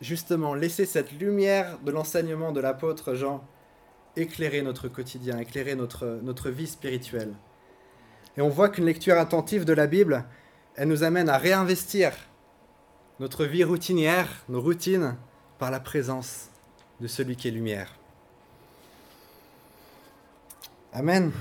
justement 0.00 0.54
laisser 0.54 0.86
cette 0.86 1.10
lumière 1.10 1.80
de 1.80 1.90
l'enseignement 1.90 2.52
de 2.52 2.60
l'apôtre 2.60 3.14
Jean 3.14 3.44
éclairer 4.14 4.62
notre 4.62 4.86
quotidien, 4.86 5.36
éclairer 5.40 5.74
notre, 5.74 6.20
notre 6.22 6.48
vie 6.48 6.68
spirituelle. 6.68 7.34
Et 8.36 8.40
on 8.40 8.50
voit 8.50 8.68
qu'une 8.68 8.84
lecture 8.84 9.18
attentive 9.18 9.64
de 9.64 9.72
la 9.72 9.88
Bible, 9.88 10.26
elle 10.76 10.86
nous 10.86 11.02
amène 11.02 11.28
à 11.28 11.38
réinvestir 11.38 12.12
notre 13.20 13.44
vie 13.44 13.64
routinière, 13.64 14.28
nos 14.48 14.60
routines, 14.60 15.16
par 15.58 15.70
la 15.70 15.80
présence 15.80 16.50
de 17.00 17.06
celui 17.06 17.36
qui 17.36 17.48
est 17.48 17.52
lumière. 17.52 17.94
Amen. 20.92 21.32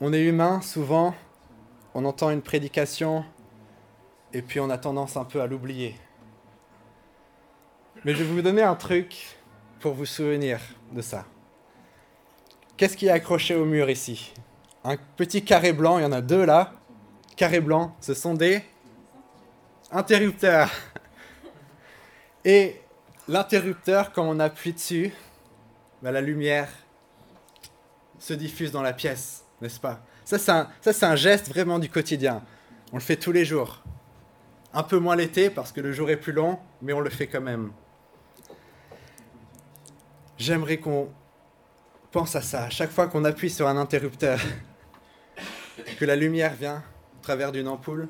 On, 0.00 0.12
est 0.12 0.22
humain, 0.22 0.60
souvent, 0.60 1.14
on 1.94 2.04
entend 2.04 2.30
une 2.30 2.42
prédication 2.42 3.24
et 4.32 4.42
puis 4.42 4.60
on 4.60 4.68
a 4.68 4.78
tendance 4.78 5.16
un 5.16 5.24
peu 5.24 5.40
à 5.40 5.46
l'oublier. 5.46 5.96
Mais 8.04 8.14
je 8.14 8.22
vais 8.22 8.32
vous 8.32 8.42
donner 8.42 8.62
un 8.62 8.74
truc 8.74 9.36
pour 9.80 9.94
vous 9.94 10.06
souvenir 10.06 10.60
de 10.92 11.00
ça. 11.00 11.24
Qu'est-ce 12.76 12.96
qui 12.96 13.06
est 13.06 13.10
accroché 13.10 13.54
au 13.54 13.64
mur 13.64 13.88
ici? 13.88 14.32
Un 14.84 14.96
petit 15.16 15.42
carré 15.42 15.72
blanc, 15.72 15.98
il 15.98 16.02
y 16.02 16.04
en 16.04 16.12
a 16.12 16.20
deux 16.20 16.44
là. 16.44 16.72
Carré 17.36 17.60
blanc, 17.60 17.96
ce 18.00 18.14
sont 18.14 18.34
des 18.34 18.62
interrupteurs. 19.90 20.70
Et 22.44 22.80
l'interrupteur, 23.26 24.12
quand 24.12 24.28
on 24.28 24.38
appuie 24.38 24.74
dessus, 24.74 25.12
bah, 26.02 26.12
la 26.12 26.20
lumière 26.20 26.68
se 28.18 28.34
diffuse 28.34 28.70
dans 28.70 28.82
la 28.82 28.92
pièce, 28.92 29.44
n'est-ce 29.60 29.80
pas? 29.80 30.04
Ça, 30.24 30.38
c'est 30.38 30.52
un, 30.52 30.68
un 31.10 31.16
geste 31.16 31.48
vraiment 31.48 31.78
du 31.78 31.88
quotidien. 31.88 32.42
On 32.92 32.96
le 32.96 33.02
fait 33.02 33.16
tous 33.16 33.32
les 33.32 33.44
jours. 33.44 33.82
Un 34.72 34.82
peu 34.82 34.98
moins 34.98 35.16
l'été 35.16 35.50
parce 35.50 35.72
que 35.72 35.80
le 35.80 35.92
jour 35.92 36.10
est 36.10 36.16
plus 36.16 36.32
long, 36.32 36.58
mais 36.82 36.92
on 36.92 37.00
le 37.00 37.10
fait 37.10 37.26
quand 37.26 37.40
même. 37.40 37.72
J'aimerais 40.36 40.78
qu'on 40.78 41.08
pense 42.10 42.36
à 42.36 42.42
ça. 42.42 42.64
À 42.64 42.70
chaque 42.70 42.90
fois 42.90 43.06
qu'on 43.06 43.24
appuie 43.24 43.50
sur 43.50 43.68
un 43.68 43.76
interrupteur, 43.76 44.38
la 46.04 46.16
lumière 46.16 46.54
vient 46.54 46.82
au 47.18 47.22
travers 47.22 47.52
d'une 47.52 47.68
ampoule, 47.68 48.08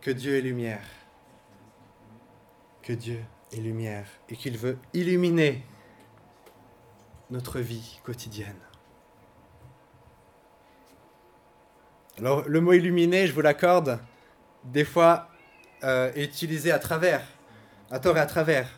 que 0.00 0.10
Dieu 0.10 0.36
est 0.36 0.40
lumière, 0.40 0.84
que 2.82 2.92
Dieu 2.92 3.20
est 3.52 3.60
lumière 3.60 4.06
et 4.28 4.36
qu'il 4.36 4.56
veut 4.56 4.78
illuminer 4.94 5.64
notre 7.30 7.58
vie 7.58 7.98
quotidienne. 8.04 8.60
Alors 12.18 12.48
le 12.48 12.60
mot 12.60 12.72
illuminer, 12.72 13.26
je 13.26 13.32
vous 13.32 13.42
l'accorde, 13.42 13.98
des 14.64 14.84
fois 14.84 15.28
euh, 15.84 16.12
est 16.14 16.24
utilisé 16.24 16.70
à 16.70 16.78
travers, 16.78 17.26
à 17.90 17.98
tort 17.98 18.16
et 18.16 18.20
à 18.20 18.26
travers. 18.26 18.68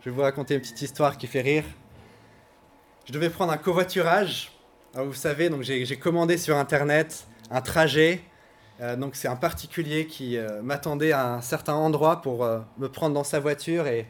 Je 0.00 0.10
vais 0.10 0.16
vous 0.16 0.22
raconter 0.22 0.54
une 0.54 0.60
petite 0.60 0.80
histoire 0.80 1.18
qui 1.18 1.26
fait 1.26 1.42
rire. 1.42 1.64
Je 3.04 3.12
devais 3.12 3.30
prendre 3.30 3.52
un 3.52 3.58
covoiturage 3.58 4.51
alors 4.94 5.06
vous 5.06 5.14
savez, 5.14 5.48
donc 5.48 5.62
j'ai 5.62 5.96
commandé 5.96 6.36
sur 6.36 6.56
internet 6.56 7.26
un 7.50 7.62
trajet. 7.62 8.20
Euh, 8.80 8.94
donc 8.94 9.16
c'est 9.16 9.28
un 9.28 9.36
particulier 9.36 10.06
qui 10.06 10.36
euh, 10.36 10.60
m'attendait 10.62 11.12
à 11.12 11.34
un 11.34 11.40
certain 11.40 11.74
endroit 11.74 12.20
pour 12.20 12.44
euh, 12.44 12.60
me 12.78 12.88
prendre 12.88 13.14
dans 13.14 13.24
sa 13.24 13.40
voiture 13.40 13.86
et, 13.86 14.06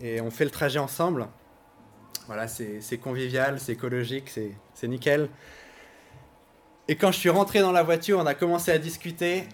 et, 0.00 0.20
on 0.20 0.30
fait 0.30 0.44
le 0.44 0.50
trajet 0.50 0.78
ensemble. 0.78 1.26
Voilà, 2.26 2.46
c'est 2.46 2.98
convivial, 2.98 3.58
c'est 3.58 3.72
écologique, 3.72 4.30
c'est 4.74 4.88
nickel. 4.88 5.28
Et 6.88 6.96
quand 6.96 7.12
je 7.12 7.18
suis 7.18 7.28
rentré 7.28 7.60
dans 7.60 7.72
la 7.72 7.82
voiture, 7.82 8.18
on 8.18 8.26
a 8.26 8.34
commencé 8.34 8.70
à 8.70 8.78
discuter 8.78 9.44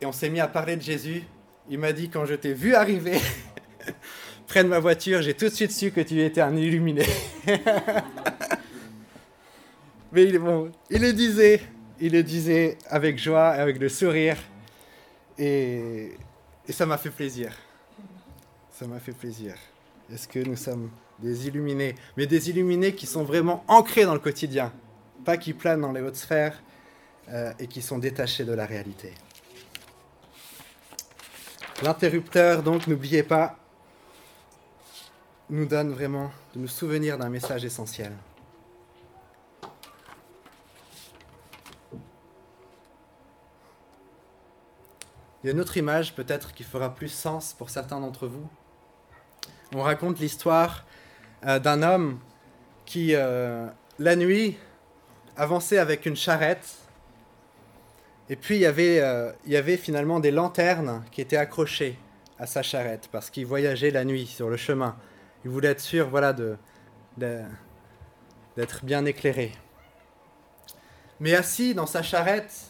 et 0.00 0.06
on 0.06 0.12
s'est 0.12 0.28
mis 0.28 0.40
à 0.40 0.48
parler 0.48 0.76
de 0.76 0.82
Jésus. 0.82 1.24
Il 1.70 1.78
m'a 1.78 1.92
dit 1.92 2.08
quand 2.08 2.24
je 2.24 2.34
t'ai 2.34 2.52
vu 2.52 2.74
arriver 2.74 3.18
près 4.46 4.62
de 4.62 4.68
ma 4.68 4.78
voiture, 4.78 5.22
j'ai 5.22 5.34
tout 5.34 5.46
de 5.46 5.54
suite 5.54 5.72
su 5.72 5.90
que 5.90 6.00
tu 6.02 6.20
étais 6.22 6.40
un 6.40 6.56
illuminé. 6.56 7.06
Mais 10.12 10.24
il, 10.24 10.38
bon, 10.38 10.72
il 10.90 11.02
le 11.02 11.12
disait, 11.12 11.60
il 12.00 12.12
le 12.12 12.22
disait 12.22 12.78
avec 12.88 13.18
joie, 13.18 13.48
avec 13.48 13.78
le 13.78 13.88
sourire. 13.88 14.36
Et, 15.38 16.12
et 16.66 16.72
ça 16.72 16.86
m'a 16.86 16.98
fait 16.98 17.10
plaisir. 17.10 17.52
Ça 18.70 18.86
m'a 18.86 18.98
fait 18.98 19.12
plaisir. 19.12 19.54
Est-ce 20.12 20.26
que 20.26 20.38
nous 20.38 20.56
sommes 20.56 20.90
des 21.18 21.46
illuminés? 21.46 21.94
Mais 22.16 22.26
des 22.26 22.48
illuminés 22.50 22.94
qui 22.94 23.06
sont 23.06 23.24
vraiment 23.24 23.64
ancrés 23.68 24.04
dans 24.04 24.14
le 24.14 24.20
quotidien. 24.20 24.72
Pas 25.24 25.36
qui 25.36 25.52
planent 25.52 25.82
dans 25.82 25.92
les 25.92 26.00
hautes 26.00 26.16
sphères 26.16 26.62
euh, 27.28 27.52
et 27.58 27.66
qui 27.66 27.82
sont 27.82 27.98
détachés 27.98 28.44
de 28.44 28.52
la 28.52 28.64
réalité. 28.64 29.12
L'interrupteur, 31.82 32.62
donc, 32.62 32.86
n'oubliez 32.86 33.22
pas, 33.22 33.56
nous 35.50 35.66
donne 35.66 35.90
vraiment 35.90 36.30
de 36.54 36.60
nous 36.60 36.68
souvenir 36.68 37.18
d'un 37.18 37.28
message 37.28 37.64
essentiel. 37.64 38.12
Il 45.42 45.46
y 45.46 45.50
a 45.50 45.52
une 45.52 45.60
autre 45.60 45.76
image 45.76 46.14
peut-être 46.14 46.52
qui 46.52 46.64
fera 46.64 46.94
plus 46.94 47.08
sens 47.08 47.54
pour 47.56 47.70
certains 47.70 48.00
d'entre 48.00 48.26
vous. 48.26 48.48
On 49.74 49.82
raconte 49.82 50.18
l'histoire 50.18 50.84
euh, 51.46 51.58
d'un 51.58 51.82
homme 51.82 52.18
qui, 52.86 53.14
euh, 53.14 53.66
la 53.98 54.16
nuit, 54.16 54.56
avançait 55.36 55.78
avec 55.78 56.06
une 56.06 56.16
charrette. 56.16 56.76
Et 58.28 58.36
puis 58.36 58.56
il 58.56 58.60
y, 58.60 58.66
avait, 58.66 59.00
euh, 59.00 59.30
il 59.46 59.52
y 59.52 59.56
avait 59.56 59.76
finalement 59.76 60.18
des 60.18 60.32
lanternes 60.32 61.04
qui 61.12 61.20
étaient 61.20 61.36
accrochées 61.36 61.98
à 62.38 62.46
sa 62.46 62.62
charrette 62.62 63.08
parce 63.12 63.30
qu'il 63.30 63.46
voyageait 63.46 63.90
la 63.90 64.04
nuit 64.04 64.26
sur 64.26 64.50
le 64.50 64.56
chemin. 64.56 64.96
Il 65.44 65.50
voulait 65.50 65.68
être 65.68 65.80
sûr 65.80 66.08
voilà, 66.08 66.34
d'être 67.16 68.84
bien 68.84 69.04
éclairé. 69.04 69.52
Mais 71.20 71.34
assis 71.34 71.74
dans 71.74 71.86
sa 71.86 72.02
charrette, 72.02 72.67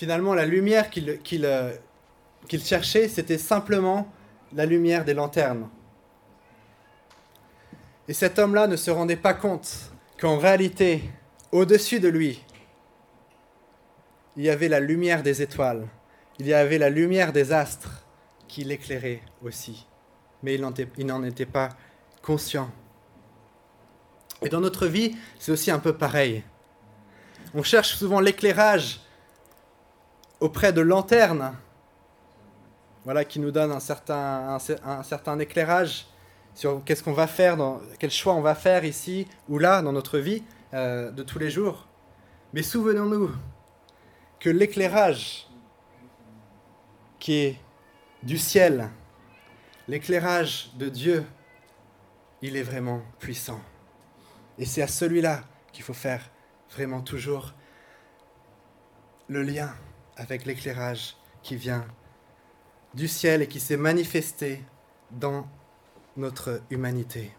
finalement, 0.00 0.32
la 0.32 0.46
lumière 0.46 0.88
euh, 0.96 1.76
qu'il 2.48 2.64
cherchait, 2.64 3.06
c'était 3.06 3.36
simplement 3.36 4.10
la 4.54 4.64
lumière 4.64 5.04
des 5.04 5.12
lanternes. 5.12 5.68
Et 8.08 8.14
cet 8.14 8.38
homme-là 8.38 8.66
ne 8.66 8.76
se 8.76 8.90
rendait 8.90 9.16
pas 9.16 9.34
compte 9.34 9.92
qu'en 10.18 10.38
réalité, 10.38 11.02
au-dessus 11.52 12.00
de 12.00 12.08
lui, 12.08 12.42
il 14.38 14.44
y 14.44 14.48
avait 14.48 14.68
la 14.68 14.80
lumière 14.80 15.22
des 15.22 15.42
étoiles, 15.42 15.86
il 16.38 16.46
y 16.46 16.54
avait 16.54 16.78
la 16.78 16.88
lumière 16.88 17.34
des 17.34 17.52
astres 17.52 18.02
qui 18.48 18.64
l'éclairait 18.64 19.20
aussi. 19.42 19.86
Mais 20.42 20.54
il 20.54 21.06
n'en 21.06 21.24
était 21.24 21.44
pas 21.44 21.68
conscient. 22.22 22.70
Et 24.40 24.48
dans 24.48 24.62
notre 24.62 24.86
vie, 24.86 25.14
c'est 25.38 25.52
aussi 25.52 25.70
un 25.70 25.78
peu 25.78 25.92
pareil. 25.92 26.42
On 27.52 27.62
cherche 27.62 27.96
souvent 27.96 28.20
l'éclairage 28.20 29.02
auprès 30.40 30.72
de 30.72 30.80
lanternes, 30.80 31.54
voilà, 33.04 33.24
qui 33.24 33.38
nous 33.38 33.50
donnent 33.50 33.72
un 33.72 33.80
certain, 33.80 35.38
éclairage 35.38 36.06
sur 36.54 36.82
qu'est-ce 36.84 37.02
qu'on 37.02 37.12
va 37.12 37.26
faire, 37.26 37.56
dans, 37.56 37.80
quel 37.98 38.10
choix 38.10 38.34
on 38.34 38.40
va 38.40 38.54
faire 38.54 38.84
ici 38.84 39.26
ou 39.48 39.58
là 39.58 39.82
dans 39.82 39.92
notre 39.92 40.18
vie 40.18 40.42
euh, 40.74 41.10
de 41.10 41.22
tous 41.22 41.38
les 41.38 41.50
jours. 41.50 41.86
Mais 42.52 42.62
souvenons-nous 42.62 43.30
que 44.38 44.50
l'éclairage 44.50 45.46
qui 47.18 47.34
est 47.34 47.60
du 48.22 48.38
ciel, 48.38 48.90
l'éclairage 49.88 50.70
de 50.76 50.88
Dieu, 50.88 51.24
il 52.42 52.56
est 52.56 52.62
vraiment 52.62 53.02
puissant. 53.18 53.60
Et 54.58 54.64
c'est 54.64 54.82
à 54.82 54.88
celui-là 54.88 55.42
qu'il 55.72 55.84
faut 55.84 55.94
faire 55.94 56.30
vraiment 56.70 57.00
toujours 57.00 57.54
le 59.28 59.42
lien 59.42 59.72
avec 60.20 60.44
l'éclairage 60.44 61.16
qui 61.42 61.56
vient 61.56 61.86
du 62.92 63.08
ciel 63.08 63.40
et 63.40 63.48
qui 63.48 63.58
s'est 63.58 63.78
manifesté 63.78 64.62
dans 65.10 65.48
notre 66.16 66.60
humanité. 66.68 67.32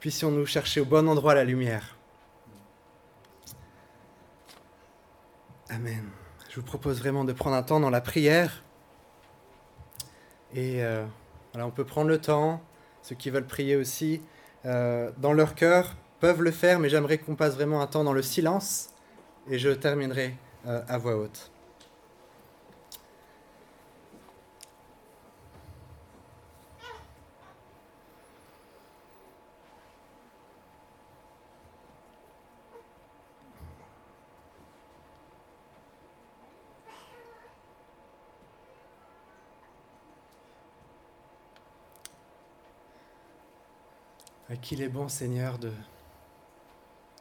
Puissions-nous 0.00 0.44
chercher 0.44 0.82
au 0.82 0.84
bon 0.84 1.08
endroit 1.08 1.34
la 1.34 1.44
lumière. 1.44 1.96
Amen. 5.70 6.10
Je 6.50 6.56
vous 6.56 6.66
propose 6.66 6.98
vraiment 6.98 7.24
de 7.24 7.32
prendre 7.32 7.56
un 7.56 7.62
temps 7.62 7.80
dans 7.80 7.88
la 7.88 8.02
prière. 8.02 8.62
Et 10.52 10.84
euh, 10.84 11.06
voilà, 11.52 11.66
on 11.66 11.70
peut 11.70 11.86
prendre 11.86 12.08
le 12.08 12.20
temps, 12.20 12.60
ceux 13.00 13.14
qui 13.14 13.30
veulent 13.30 13.46
prier 13.46 13.76
aussi, 13.76 14.20
euh, 14.66 15.10
dans 15.16 15.32
leur 15.32 15.54
cœur, 15.54 15.96
peuvent 16.20 16.42
le 16.42 16.50
faire, 16.50 16.78
mais 16.80 16.90
j'aimerais 16.90 17.16
qu'on 17.16 17.34
passe 17.34 17.54
vraiment 17.54 17.80
un 17.80 17.86
temps 17.86 18.04
dans 18.04 18.12
le 18.12 18.22
silence. 18.22 18.93
Et 19.50 19.58
je 19.58 19.70
terminerai 19.70 20.34
euh, 20.66 20.82
à 20.88 20.98
voix 20.98 21.16
haute. 21.16 21.50
qu'il 44.64 44.80
est 44.80 44.88
bon, 44.88 45.08
Seigneur, 45.08 45.58
de 45.58 45.70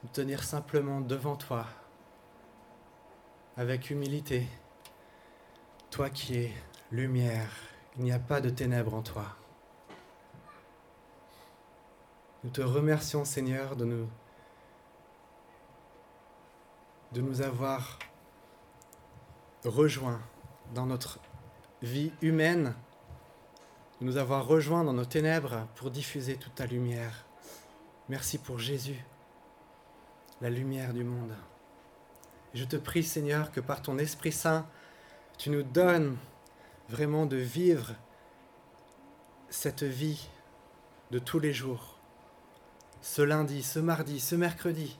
nous 0.01 0.09
tenir 0.13 0.43
simplement 0.43 1.01
devant 1.01 1.35
toi, 1.35 1.65
avec 3.57 3.89
humilité. 3.89 4.47
Toi 5.89 6.09
qui 6.09 6.35
es 6.35 6.53
lumière, 6.91 7.51
il 7.97 8.03
n'y 8.03 8.11
a 8.11 8.19
pas 8.19 8.41
de 8.41 8.49
ténèbres 8.49 8.93
en 8.93 9.01
toi. 9.01 9.35
Nous 12.43 12.49
te 12.49 12.61
remercions, 12.61 13.25
Seigneur, 13.25 13.75
de 13.75 13.85
nous, 13.85 14.09
de 17.13 17.43
avoir 17.43 17.99
rejoints 19.63 20.21
dans 20.73 20.85
notre 20.85 21.19
vie 21.81 22.11
humaine 22.21 22.75
nous 24.03 24.17
avoir 24.17 24.45
rejoints 24.45 24.83
dans 24.83 24.93
nos 24.93 25.05
ténèbres 25.05 25.67
pour 25.75 25.89
diffuser 25.89 26.35
toute 26.35 26.55
ta 26.55 26.65
lumière. 26.65 27.25
Merci 28.09 28.37
pour 28.37 28.59
Jésus, 28.59 29.01
la 30.41 30.49
lumière 30.49 30.93
du 30.93 31.05
monde. 31.05 31.33
Je 32.53 32.65
te 32.65 32.75
prie, 32.75 33.03
Seigneur, 33.03 33.51
que 33.51 33.59
par 33.59 33.81
ton 33.81 33.97
Esprit 33.97 34.31
Saint, 34.31 34.67
tu 35.37 35.49
nous 35.49 35.63
donnes 35.63 36.17
vraiment 36.89 37.25
de 37.25 37.37
vivre 37.37 37.93
cette 39.49 39.83
vie 39.83 40.27
de 41.11 41.19
tous 41.19 41.39
les 41.39 41.53
jours, 41.53 41.97
ce 43.01 43.21
lundi, 43.21 43.63
ce 43.63 43.79
mardi, 43.79 44.19
ce 44.19 44.35
mercredi 44.35 44.97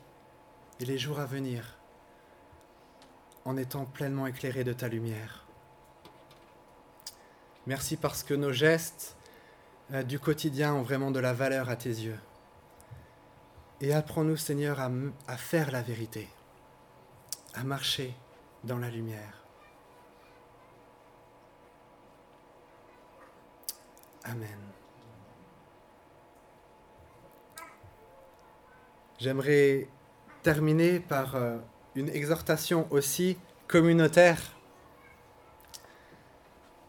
et 0.79 0.85
les 0.85 0.97
jours 0.97 1.19
à 1.19 1.25
venir, 1.25 1.77
en 3.45 3.57
étant 3.57 3.85
pleinement 3.85 4.27
éclairés 4.27 4.63
de 4.63 4.73
ta 4.73 4.87
lumière. 4.87 5.45
Merci 7.65 7.95
parce 7.95 8.23
que 8.23 8.33
nos 8.33 8.51
gestes 8.51 9.15
euh, 9.91 10.03
du 10.03 10.19
quotidien 10.19 10.73
ont 10.73 10.81
vraiment 10.81 11.11
de 11.11 11.19
la 11.19 11.33
valeur 11.33 11.69
à 11.69 11.75
tes 11.75 11.89
yeux. 11.89 12.19
Et 13.79 13.93
apprends-nous, 13.93 14.37
Seigneur, 14.37 14.79
à, 14.79 14.89
à 15.27 15.37
faire 15.37 15.71
la 15.71 15.81
vérité, 15.81 16.27
à 17.53 17.63
marcher 17.63 18.13
dans 18.63 18.77
la 18.77 18.89
lumière. 18.89 19.43
Amen. 24.23 24.57
J'aimerais 29.19 29.87
terminer 30.41 30.99
par 30.99 31.35
euh, 31.35 31.57
une 31.95 32.09
exhortation 32.09 32.87
aussi 32.89 33.37
communautaire 33.67 34.39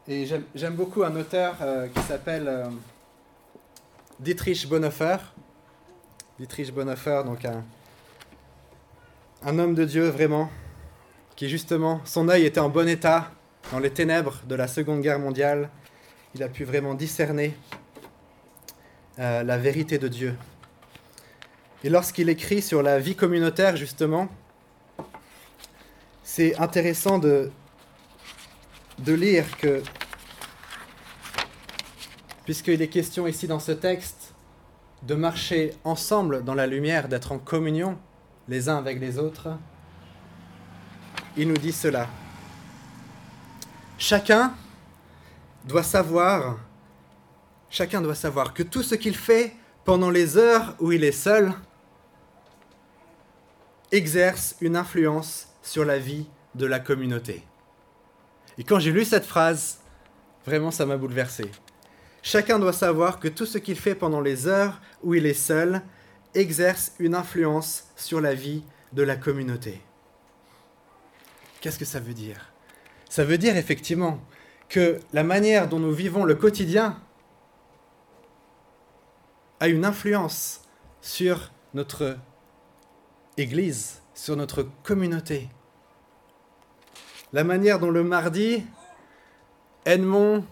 et 0.07 0.27
j'aime 0.55 0.74
beaucoup 0.74 1.03
un 1.03 1.16
auteur 1.16 1.57
euh, 1.62 1.88
qui 1.88 2.00
s'appelle 2.03 2.46
euh, 2.46 2.68
Dietrich 4.20 4.68
Bonhoeffer. 4.68 5.16
Dietrich 6.38 6.74
Bonhoeffer, 6.74 7.22
donc 7.24 7.42
un, 7.46 7.64
un 9.46 9.59
homme 9.59 9.74
de 9.74 9.85
Dieu 9.85 10.09
vraiment, 10.09 10.50
qui 11.37 11.50
justement, 11.50 12.00
son 12.07 12.28
œil 12.28 12.46
était 12.46 12.61
en 12.61 12.70
bon 12.70 12.88
état 12.88 13.30
dans 13.72 13.78
les 13.78 13.90
ténèbres 13.90 14.40
de 14.48 14.54
la 14.54 14.66
Seconde 14.66 15.02
Guerre 15.02 15.18
mondiale. 15.18 15.68
Il 16.35 16.42
a 16.42 16.48
pu 16.48 16.64
vraiment 16.64 16.94
discerner 16.94 17.54
euh, 19.18 19.42
la 19.42 19.59
vérité 19.59 19.98
de 19.98 20.09
Dieu. 20.09 20.35
Et 21.83 21.90
lorsqu'il 21.90 22.30
écrit 22.30 22.62
sur 22.62 22.83
la 22.83 22.98
vie 22.98 23.14
communautaire, 23.14 23.76
justement, 23.76 24.28
c'est 26.22 26.59
intéressant 26.59 27.18
de, 27.18 27.50
de 29.00 29.12
lire 29.12 29.44
que, 29.59 29.83
puisqu'il 32.46 32.80
est 32.80 32.88
question 32.88 33.26
ici 33.26 33.46
dans 33.46 33.61
ce 33.61 33.72
texte 33.72 34.33
de 35.02 35.14
marcher 35.14 35.74
ensemble 35.85 36.44
dans 36.44 36.54
la 36.54 36.66
lumière, 36.66 37.09
d'être 37.09 37.33
en 37.33 37.38
communion 37.38 37.98
les 38.48 38.68
uns 38.68 38.76
avec 38.76 39.00
les 39.00 39.18
autres, 39.18 39.48
il 41.37 41.48
nous 41.48 41.57
dit 41.57 41.72
cela. 41.72 42.09
Chacun 43.98 44.54
doit 45.64 45.83
savoir, 45.83 46.59
chacun 47.70 48.00
doit 48.00 48.14
savoir 48.14 48.52
que 48.52 48.62
tout 48.62 48.83
ce 48.83 48.94
qu'il 48.94 49.16
fait 49.16 49.54
pendant 49.85 50.11
les 50.11 50.37
heures 50.37 50.74
où 50.78 50.92
il 50.92 51.04
est 51.04 51.12
seul 51.12 51.52
exerce 53.92 54.57
une 54.61 54.76
influence 54.76 55.48
sur 55.62 55.85
la 55.85 55.98
vie 55.98 56.26
de 56.54 56.66
la 56.66 56.80
communauté. 56.80 57.44
Et 58.59 58.64
quand 58.64 58.78
j'ai 58.78 58.92
lu 58.92 59.04
cette 59.04 59.24
phrase, 59.24 59.78
vraiment 60.44 60.70
ça 60.70 60.87
m'a 60.87 60.96
bouleversé. 60.96 61.50
Chacun 62.22 62.59
doit 62.59 62.72
savoir 62.72 63.20
que 63.20 63.28
tout 63.28 63.46
ce 63.46 63.59
qu'il 63.59 63.76
fait 63.76 63.94
pendant 63.94 64.20
les 64.20 64.46
heures 64.46 64.81
où 65.02 65.14
il 65.14 65.27
est 65.27 65.35
seul 65.35 65.83
exerce 66.35 66.92
une 66.98 67.14
influence 67.14 67.88
sur 67.96 68.20
la 68.20 68.35
vie 68.35 68.64
de 68.92 69.02
la 69.02 69.16
communauté. 69.16 69.80
Qu'est-ce 71.60 71.78
que 71.78 71.85
ça 71.85 72.00
veut 72.00 72.14
dire? 72.14 72.52
Ça 73.08 73.24
veut 73.24 73.38
dire 73.38 73.56
effectivement 73.56 74.20
que 74.68 75.00
la 75.12 75.24
manière 75.24 75.68
dont 75.68 75.78
nous 75.78 75.92
vivons 75.92 76.24
le 76.24 76.35
quotidien 76.35 77.00
a 79.60 79.68
une 79.68 79.85
influence 79.85 80.62
sur 81.00 81.52
notre 81.74 82.16
Église, 83.37 84.02
sur 84.14 84.37
notre 84.37 84.62
communauté 84.82 85.48
la 87.35 87.42
manière 87.42 87.80
dont 87.80 87.90
le 87.90 88.04
mardi, 88.04 88.64
Edmond, 89.85 90.44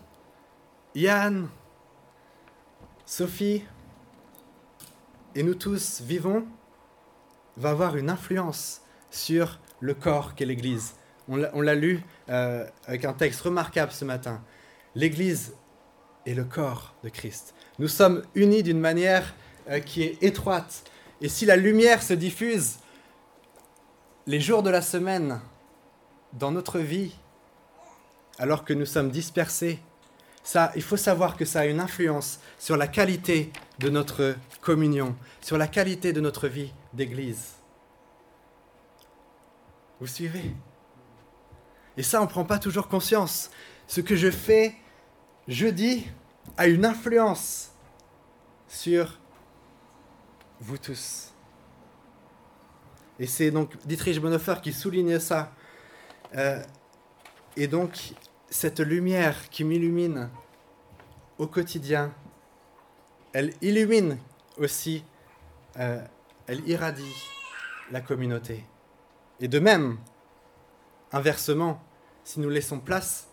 Yann, 0.96 1.48
Sophie 3.06 3.64
et 5.34 5.42
nous 5.42 5.54
tous 5.54 6.00
vivons 6.02 6.44
va 7.56 7.70
avoir 7.70 7.96
une 7.96 8.10
influence 8.10 8.82
sur 9.10 9.60
le 9.80 9.94
corps 9.94 10.34
qu'est 10.34 10.44
l'Église. 10.44 10.94
On 11.28 11.36
l'a 11.36 11.74
lu 11.74 12.02
euh, 12.28 12.66
avec 12.86 13.04
un 13.04 13.12
texte 13.12 13.40
remarquable 13.42 13.92
ce 13.92 14.04
matin. 14.04 14.42
L'Église 14.94 15.54
est 16.26 16.34
le 16.34 16.44
corps 16.44 16.94
de 17.04 17.08
Christ. 17.08 17.54
Nous 17.78 17.88
sommes 17.88 18.22
unis 18.34 18.62
d'une 18.62 18.80
manière 18.80 19.34
euh, 19.68 19.80
qui 19.80 20.02
est 20.02 20.22
étroite. 20.22 20.84
Et 21.20 21.28
si 21.28 21.46
la 21.46 21.56
lumière 21.56 22.02
se 22.02 22.12
diffuse 22.12 22.78
les 24.26 24.40
jours 24.40 24.62
de 24.62 24.70
la 24.70 24.82
semaine 24.82 25.40
dans 26.32 26.50
notre 26.50 26.78
vie, 26.78 27.14
alors 28.38 28.64
que 28.64 28.72
nous 28.72 28.86
sommes 28.86 29.10
dispersés, 29.10 29.78
ça, 30.43 30.72
il 30.74 30.82
faut 30.82 30.97
savoir 30.97 31.36
que 31.36 31.45
ça 31.45 31.61
a 31.61 31.66
une 31.66 31.80
influence 31.80 32.40
sur 32.59 32.76
la 32.76 32.88
qualité 32.88 33.53
de 33.78 33.88
notre 33.90 34.36
communion, 34.61 35.14
sur 35.40 35.57
la 35.57 35.68
qualité 35.68 36.12
de 36.12 36.20
notre 36.20 36.49
vie 36.49 36.72
d'église. 36.93 37.53
Vous 40.01 40.07
suivez? 40.07 40.53
Et 41.97 42.03
ça, 42.03 42.20
on 42.20 42.24
ne 42.24 42.30
prend 42.30 42.45
pas 42.45 42.59
toujours 42.59 42.88
conscience. 42.88 43.51
Ce 43.86 44.01
que 44.01 44.16
je 44.16 44.30
fais 44.30 44.74
jeudi 45.47 46.07
a 46.57 46.66
une 46.66 46.84
influence 46.84 47.70
sur 48.66 49.18
vous 50.61 50.78
tous. 50.78 51.32
Et 53.18 53.26
c'est 53.26 53.51
donc 53.51 53.76
Dietrich 53.86 54.20
Bonhoeffer 54.20 54.57
qui 54.62 54.72
souligne 54.72 55.20
ça. 55.20 55.53
Euh, 56.34 56.62
et 57.57 57.66
donc, 57.66 58.14
cette 58.53 58.80
lumière 58.80 59.48
qui 59.48 59.64
m'illumine 59.64 60.28
au 61.38 61.46
quotidien, 61.46 62.12
elle 63.32 63.55
illumine 63.62 64.18
aussi, 64.59 65.05
euh, 65.78 66.05
elle 66.46 66.68
irradie 66.68 67.14
la 67.90 68.03
communauté. 68.03 68.66
Et 69.40 69.48
de 69.48 69.59
même, 69.59 69.98
inversement, 71.12 71.82
si 72.24 72.40
nous 72.40 72.50
laissons 72.50 72.78
place 72.78 73.26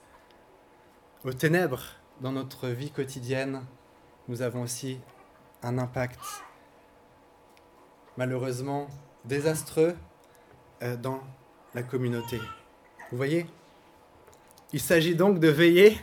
aux 1.26 1.34
ténèbres 1.34 1.84
dans 2.22 2.32
notre 2.32 2.70
vie 2.70 2.89
quotidienne, 2.89 3.65
nous 4.30 4.41
avons 4.41 4.61
aussi 4.61 5.01
un 5.63 5.78
impact 5.80 6.22
malheureusement 8.15 8.88
désastreux 9.26 9.97
euh, 10.82 10.95
dans 10.95 11.22
la 11.76 11.84
communauté. 11.84 12.39
Vous 13.11 13.17
voyez? 13.17 13.45
Il 14.72 14.80
s'agit 14.80 15.15
donc 15.15 15.39
de 15.39 15.47
veiller, 15.47 15.97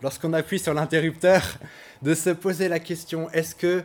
lorsqu'on 0.00 0.32
appuie 0.32 0.60
sur 0.60 0.74
l'interrupteur, 0.74 1.58
de 2.02 2.14
se 2.14 2.30
poser 2.30 2.68
la 2.68 2.78
question, 2.78 3.28
est-ce 3.30 3.54
que 3.56 3.82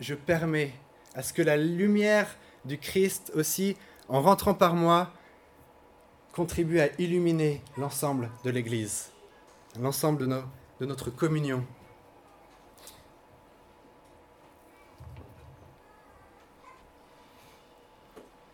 je 0.00 0.14
permets 0.14 0.72
à 1.14 1.22
ce 1.22 1.32
que 1.32 1.42
la 1.42 1.56
lumière 1.56 2.26
du 2.64 2.76
Christ 2.76 3.30
aussi, 3.36 3.76
en 4.08 4.20
rentrant 4.20 4.54
par 4.54 4.74
moi, 4.74 5.12
contribue 6.32 6.80
à 6.80 6.88
illuminer 7.00 7.62
l'ensemble 7.78 8.30
de 8.44 8.50
l'Église, 8.50 9.10
l'ensemble 9.80 10.26
de, 10.26 10.86
notre 10.86 11.10
communion? 11.10 11.64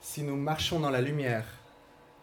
Si 0.03 0.23
nous 0.23 0.37
marchons 0.37 0.81
dans 0.81 0.91
la 0.91 1.01
lumière, 1.01 1.47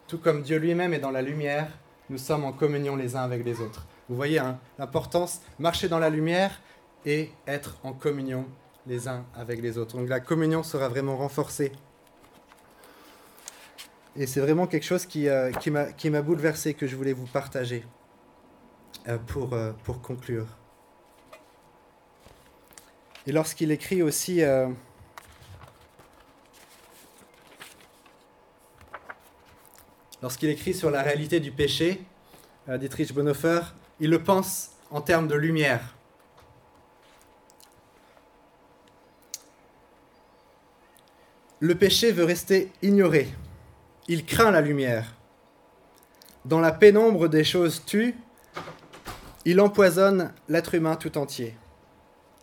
tout 0.06 0.18
comme 0.18 0.42
Dieu 0.42 0.58
lui-même 0.58 0.94
est 0.94 1.00
dans 1.00 1.10
la 1.10 1.22
lumière, 1.22 1.68
nous 2.10 2.18
sommes 2.18 2.44
en 2.44 2.52
communion 2.52 2.96
les 2.96 3.14
uns 3.14 3.22
avec 3.22 3.44
les 3.44 3.60
autres. 3.60 3.86
Vous 4.08 4.16
voyez 4.16 4.40
hein, 4.40 4.58
l'importance, 4.78 5.40
marcher 5.60 5.88
dans 5.88 6.00
la 6.00 6.10
lumière 6.10 6.60
et 7.06 7.30
être 7.46 7.76
en 7.84 7.92
communion 7.92 8.46
les 8.86 9.06
uns 9.06 9.24
avec 9.34 9.62
les 9.62 9.78
autres. 9.78 9.96
Donc 9.96 10.08
la 10.08 10.18
communion 10.18 10.64
sera 10.64 10.88
vraiment 10.88 11.16
renforcée. 11.16 11.70
Et 14.16 14.26
c'est 14.26 14.40
vraiment 14.40 14.66
quelque 14.66 14.84
chose 14.84 15.06
qui, 15.06 15.28
euh, 15.28 15.52
qui 15.52 16.10
m'a 16.10 16.22
bouleversé, 16.22 16.74
que 16.74 16.88
je 16.88 16.96
voulais 16.96 17.12
vous 17.12 17.26
partager 17.26 17.84
euh, 19.06 19.16
pour, 19.18 19.52
euh, 19.52 19.70
pour 19.84 20.02
conclure. 20.02 20.46
Et 23.26 23.32
lorsqu'il 23.32 23.70
écrit 23.70 24.02
aussi... 24.02 24.42
lorsqu'il 30.22 30.50
écrit 30.50 30.74
sur 30.74 30.90
la 30.90 31.02
réalité 31.02 31.40
du 31.40 31.50
péché, 31.50 32.00
euh, 32.68 32.78
Dietrich 32.78 33.12
Bonhoeffer, 33.12 33.60
il 34.00 34.10
le 34.10 34.22
pense 34.22 34.70
en 34.90 35.00
termes 35.00 35.28
de 35.28 35.34
lumière. 35.34 35.94
Le 41.60 41.74
péché 41.74 42.10
veut 42.10 42.24
rester 42.24 42.72
ignoré. 42.80 43.28
Il 44.08 44.24
craint 44.24 44.50
la 44.50 44.62
lumière. 44.62 45.14
Dans 46.46 46.60
la 46.60 46.72
pénombre 46.72 47.28
des 47.28 47.44
choses 47.44 47.84
tues, 47.84 48.14
il 49.44 49.60
empoisonne 49.60 50.32
l'être 50.48 50.74
humain 50.74 50.96
tout 50.96 51.18
entier. 51.18 51.54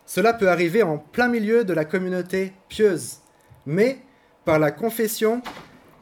Cela 0.06 0.34
peut 0.34 0.50
arriver 0.50 0.84
en 0.84 0.98
plein 1.00 1.28
milieu 1.28 1.66
de 1.66 1.74
la 1.74 1.84
communauté 1.84 2.54
pieuse, 2.70 3.18
mais 3.66 4.00
par 4.46 4.60
la 4.60 4.72
confession 4.72 5.42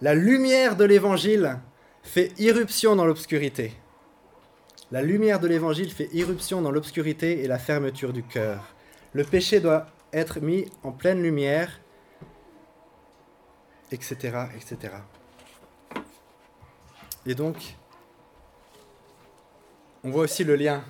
la 0.02 0.14
lumière 0.14 0.76
de 0.76 0.84
l'évangile 0.84 1.58
fait 2.06 2.32
irruption 2.40 2.96
dans 2.96 3.06
l'obscurité. 3.06 3.74
La 4.92 5.02
lumière 5.02 5.40
de 5.40 5.48
l'évangile 5.48 5.92
fait 5.92 6.10
irruption 6.14 6.62
dans 6.62 6.72
l'obscurité 6.72 7.44
et 7.44 7.48
la 7.48 7.58
fermeture 7.60 8.14
du 8.14 8.24
cœur. 8.24 8.76
Le 9.14 9.24
péché 9.24 9.60
doit 9.60 9.88
être 10.14 10.40
mis 10.40 10.66
en 10.84 10.92
pleine 10.92 11.22
lumière, 11.22 11.82
etc., 13.92 14.16
etc. 14.56 14.94
Et 17.26 17.34
donc, 17.34 17.76
on 20.04 20.12
voit 20.12 20.24
aussi 20.24 20.44
le 20.44 20.56
lien. 20.56 20.84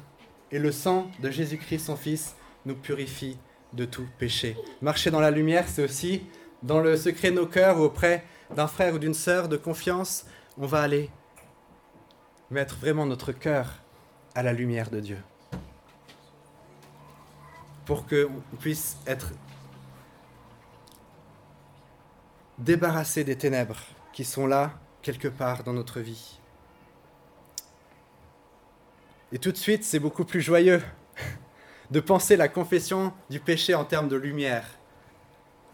Et 0.52 0.60
le 0.60 0.72
sang 0.72 1.10
de 1.22 1.32
Jésus-Christ, 1.32 1.86
son 1.86 1.96
Fils, 1.96 2.36
nous 2.66 2.76
purifie 2.76 3.38
de 3.74 3.86
tout 3.86 4.08
péché. 4.20 4.58
Marcher 4.82 5.12
dans 5.12 5.22
la 5.22 5.32
lumière, 5.32 5.66
c'est 5.68 5.84
aussi 5.84 6.24
dans 6.62 6.82
le 6.82 6.98
secret 6.98 7.32
de 7.32 7.36
nos 7.36 7.48
cœurs 7.48 7.80
auprès 7.80 8.24
d'un 8.56 8.68
frère 8.68 8.94
ou 8.96 9.00
d'une 9.00 9.14
sœur 9.14 9.48
de 9.48 9.58
confiance, 9.58 10.26
on 10.58 10.66
va 10.66 10.82
aller 10.82 11.10
mettre 12.50 12.76
vraiment 12.76 13.06
notre 13.06 13.32
cœur 13.32 13.74
à 14.34 14.44
la 14.44 14.54
lumière 14.54 14.90
de 14.90 15.00
Dieu. 15.00 15.18
Pour 17.86 18.06
qu'on 18.08 18.42
puisse 18.60 18.98
être 19.06 19.32
débarrassé 22.58 23.24
des 23.24 23.38
ténèbres 23.38 23.80
qui 24.14 24.24
sont 24.24 24.48
là 24.48 24.74
quelque 25.02 25.28
part 25.28 25.64
dans 25.64 25.74
notre 25.74 26.00
vie. 26.00 26.40
Et 29.32 29.40
tout 29.40 29.52
de 29.52 29.58
suite, 29.58 29.84
c'est 29.84 30.00
beaucoup 30.00 30.24
plus 30.24 30.42
joyeux 30.42 30.82
de 31.92 32.00
penser 32.00 32.38
la 32.38 32.48
confession 32.48 33.14
du 33.30 33.40
péché 33.40 33.76
en 33.76 33.84
termes 33.84 34.08
de 34.08 34.16
lumière. 34.16 34.68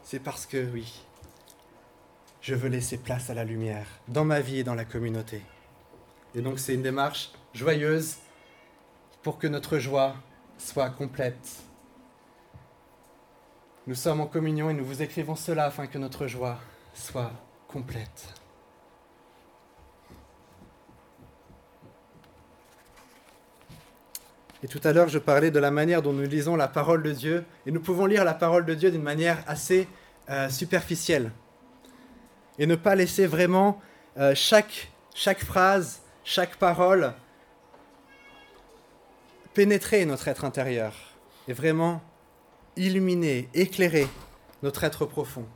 C'est 0.04 0.20
parce 0.20 0.46
que 0.46 0.70
oui, 0.72 1.06
je 2.42 2.56
veux 2.56 2.70
laisser 2.70 2.98
place 2.98 3.30
à 3.30 3.34
la 3.34 3.44
lumière 3.44 3.86
dans 4.08 4.26
ma 4.26 4.42
vie 4.42 4.60
et 4.60 4.64
dans 4.64 4.76
la 4.76 4.86
communauté. 4.86 5.42
Et 6.34 6.42
donc 6.42 6.60
c'est 6.60 6.74
une 6.74 6.82
démarche 6.82 7.32
joyeuse 7.54 8.18
pour 9.22 9.38
que 9.38 9.48
notre 9.48 9.78
joie 9.78 10.16
soit 10.58 10.90
complète. 10.90 11.62
Nous 13.88 13.96
sommes 13.96 14.22
en 14.22 14.28
communion 14.28 14.70
et 14.70 14.74
nous 14.74 14.86
vous 14.86 15.02
écrivons 15.02 15.36
cela 15.36 15.66
afin 15.66 15.88
que 15.88 15.98
notre 15.98 16.28
joie 16.28 16.60
soit 16.94 17.32
complète. 17.68 18.34
Et 24.64 24.68
tout 24.68 24.82
à 24.84 24.94
l'heure, 24.94 25.10
je 25.10 25.18
parlais 25.18 25.50
de 25.50 25.58
la 25.58 25.72
manière 25.72 26.04
dont 26.04 26.14
nous 26.14 26.22
lisons 26.22 26.56
la 26.56 26.68
parole 26.68 27.02
de 27.02 27.12
Dieu, 27.12 27.46
et 27.66 27.72
nous 27.72 27.80
pouvons 27.80 28.06
lire 28.06 28.24
la 28.24 28.36
parole 28.36 28.64
de 28.64 28.76
Dieu 28.76 28.92
d'une 28.92 29.02
manière 29.02 29.44
assez 29.48 29.88
euh, 30.30 30.50
superficielle 30.50 31.32
et 32.62 32.68
ne 32.68 32.76
pas 32.76 32.94
laisser 32.94 33.26
vraiment 33.26 33.82
euh, 34.18 34.36
chaque, 34.36 34.92
phrase, 35.44 36.04
chaque 36.24 36.58
parole 36.58 37.12
pénétrer 39.56 40.06
notre 40.06 40.28
être 40.28 40.46
intérieur 40.46 40.94
et 41.48 41.54
vraiment 41.54 42.04
illuminer, 42.76 43.50
éclairer 43.56 44.08
notre 44.62 44.84
être 44.84 45.08
profond. 45.08 45.48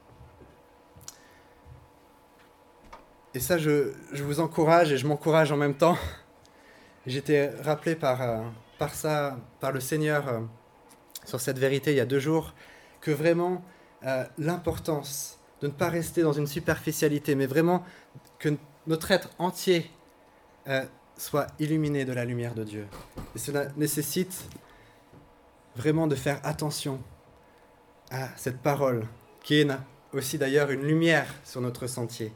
Et 3.36 3.40
ça, 3.40 3.60
je, 3.60 3.94
vous 4.24 4.40
encourage 4.40 4.92
et 4.92 4.98
je 4.98 5.06
m'encourage 5.06 5.52
en 5.52 5.58
même 5.58 5.76
temps. 5.76 6.00
J'étais 7.06 7.52
rappelé 7.62 7.96
par, 7.96 8.20
euh, 8.24 8.42
par 8.80 8.96
ça, 8.96 9.38
par 9.60 9.72
le 9.72 9.80
Seigneur 9.80 10.28
euh, 10.28 10.40
sur 11.24 11.40
cette 11.40 11.60
vérité 11.60 11.92
il 11.92 11.98
y 11.98 12.00
a 12.00 12.06
deux 12.08 12.20
jours, 12.20 12.56
que 13.00 13.12
vraiment 13.12 13.64
l'importance 14.38 15.35
de 15.62 15.68
ne 15.68 15.72
pas 15.72 15.90
rester 15.90 16.22
dans 16.22 16.34
une 16.34 16.48
superficialité, 16.48 17.36
mais 17.36 17.46
vraiment 17.46 17.84
que 18.40 18.56
notre 18.88 19.12
être 19.12 19.30
entier 19.40 19.90
euh, 20.68 20.84
soit 21.18 21.48
illuminé 21.60 22.06
de 22.06 22.14
la 22.14 22.26
lumière 22.26 22.54
de 22.54 22.64
Dieu. 22.64 22.88
Et 23.36 23.40
cela 23.40 23.68
nécessite 23.78 24.44
vraiment 25.76 26.08
de 26.08 26.16
faire 26.16 26.40
attention 26.44 27.02
à 28.12 28.30
cette 28.36 28.60
parole, 28.60 29.08
qui 29.44 29.56
est 29.56 29.68
aussi 30.14 30.38
d'ailleurs 30.38 30.72
une 30.72 30.84
lumière 30.84 31.28
sur 31.44 31.62
notre 31.62 31.88
sentier 31.88 32.34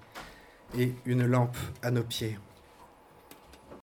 et 0.77 0.93
une 1.05 1.25
lampe 1.25 1.57
à 1.81 1.91
nos 1.91 2.03
pieds. 2.03 2.37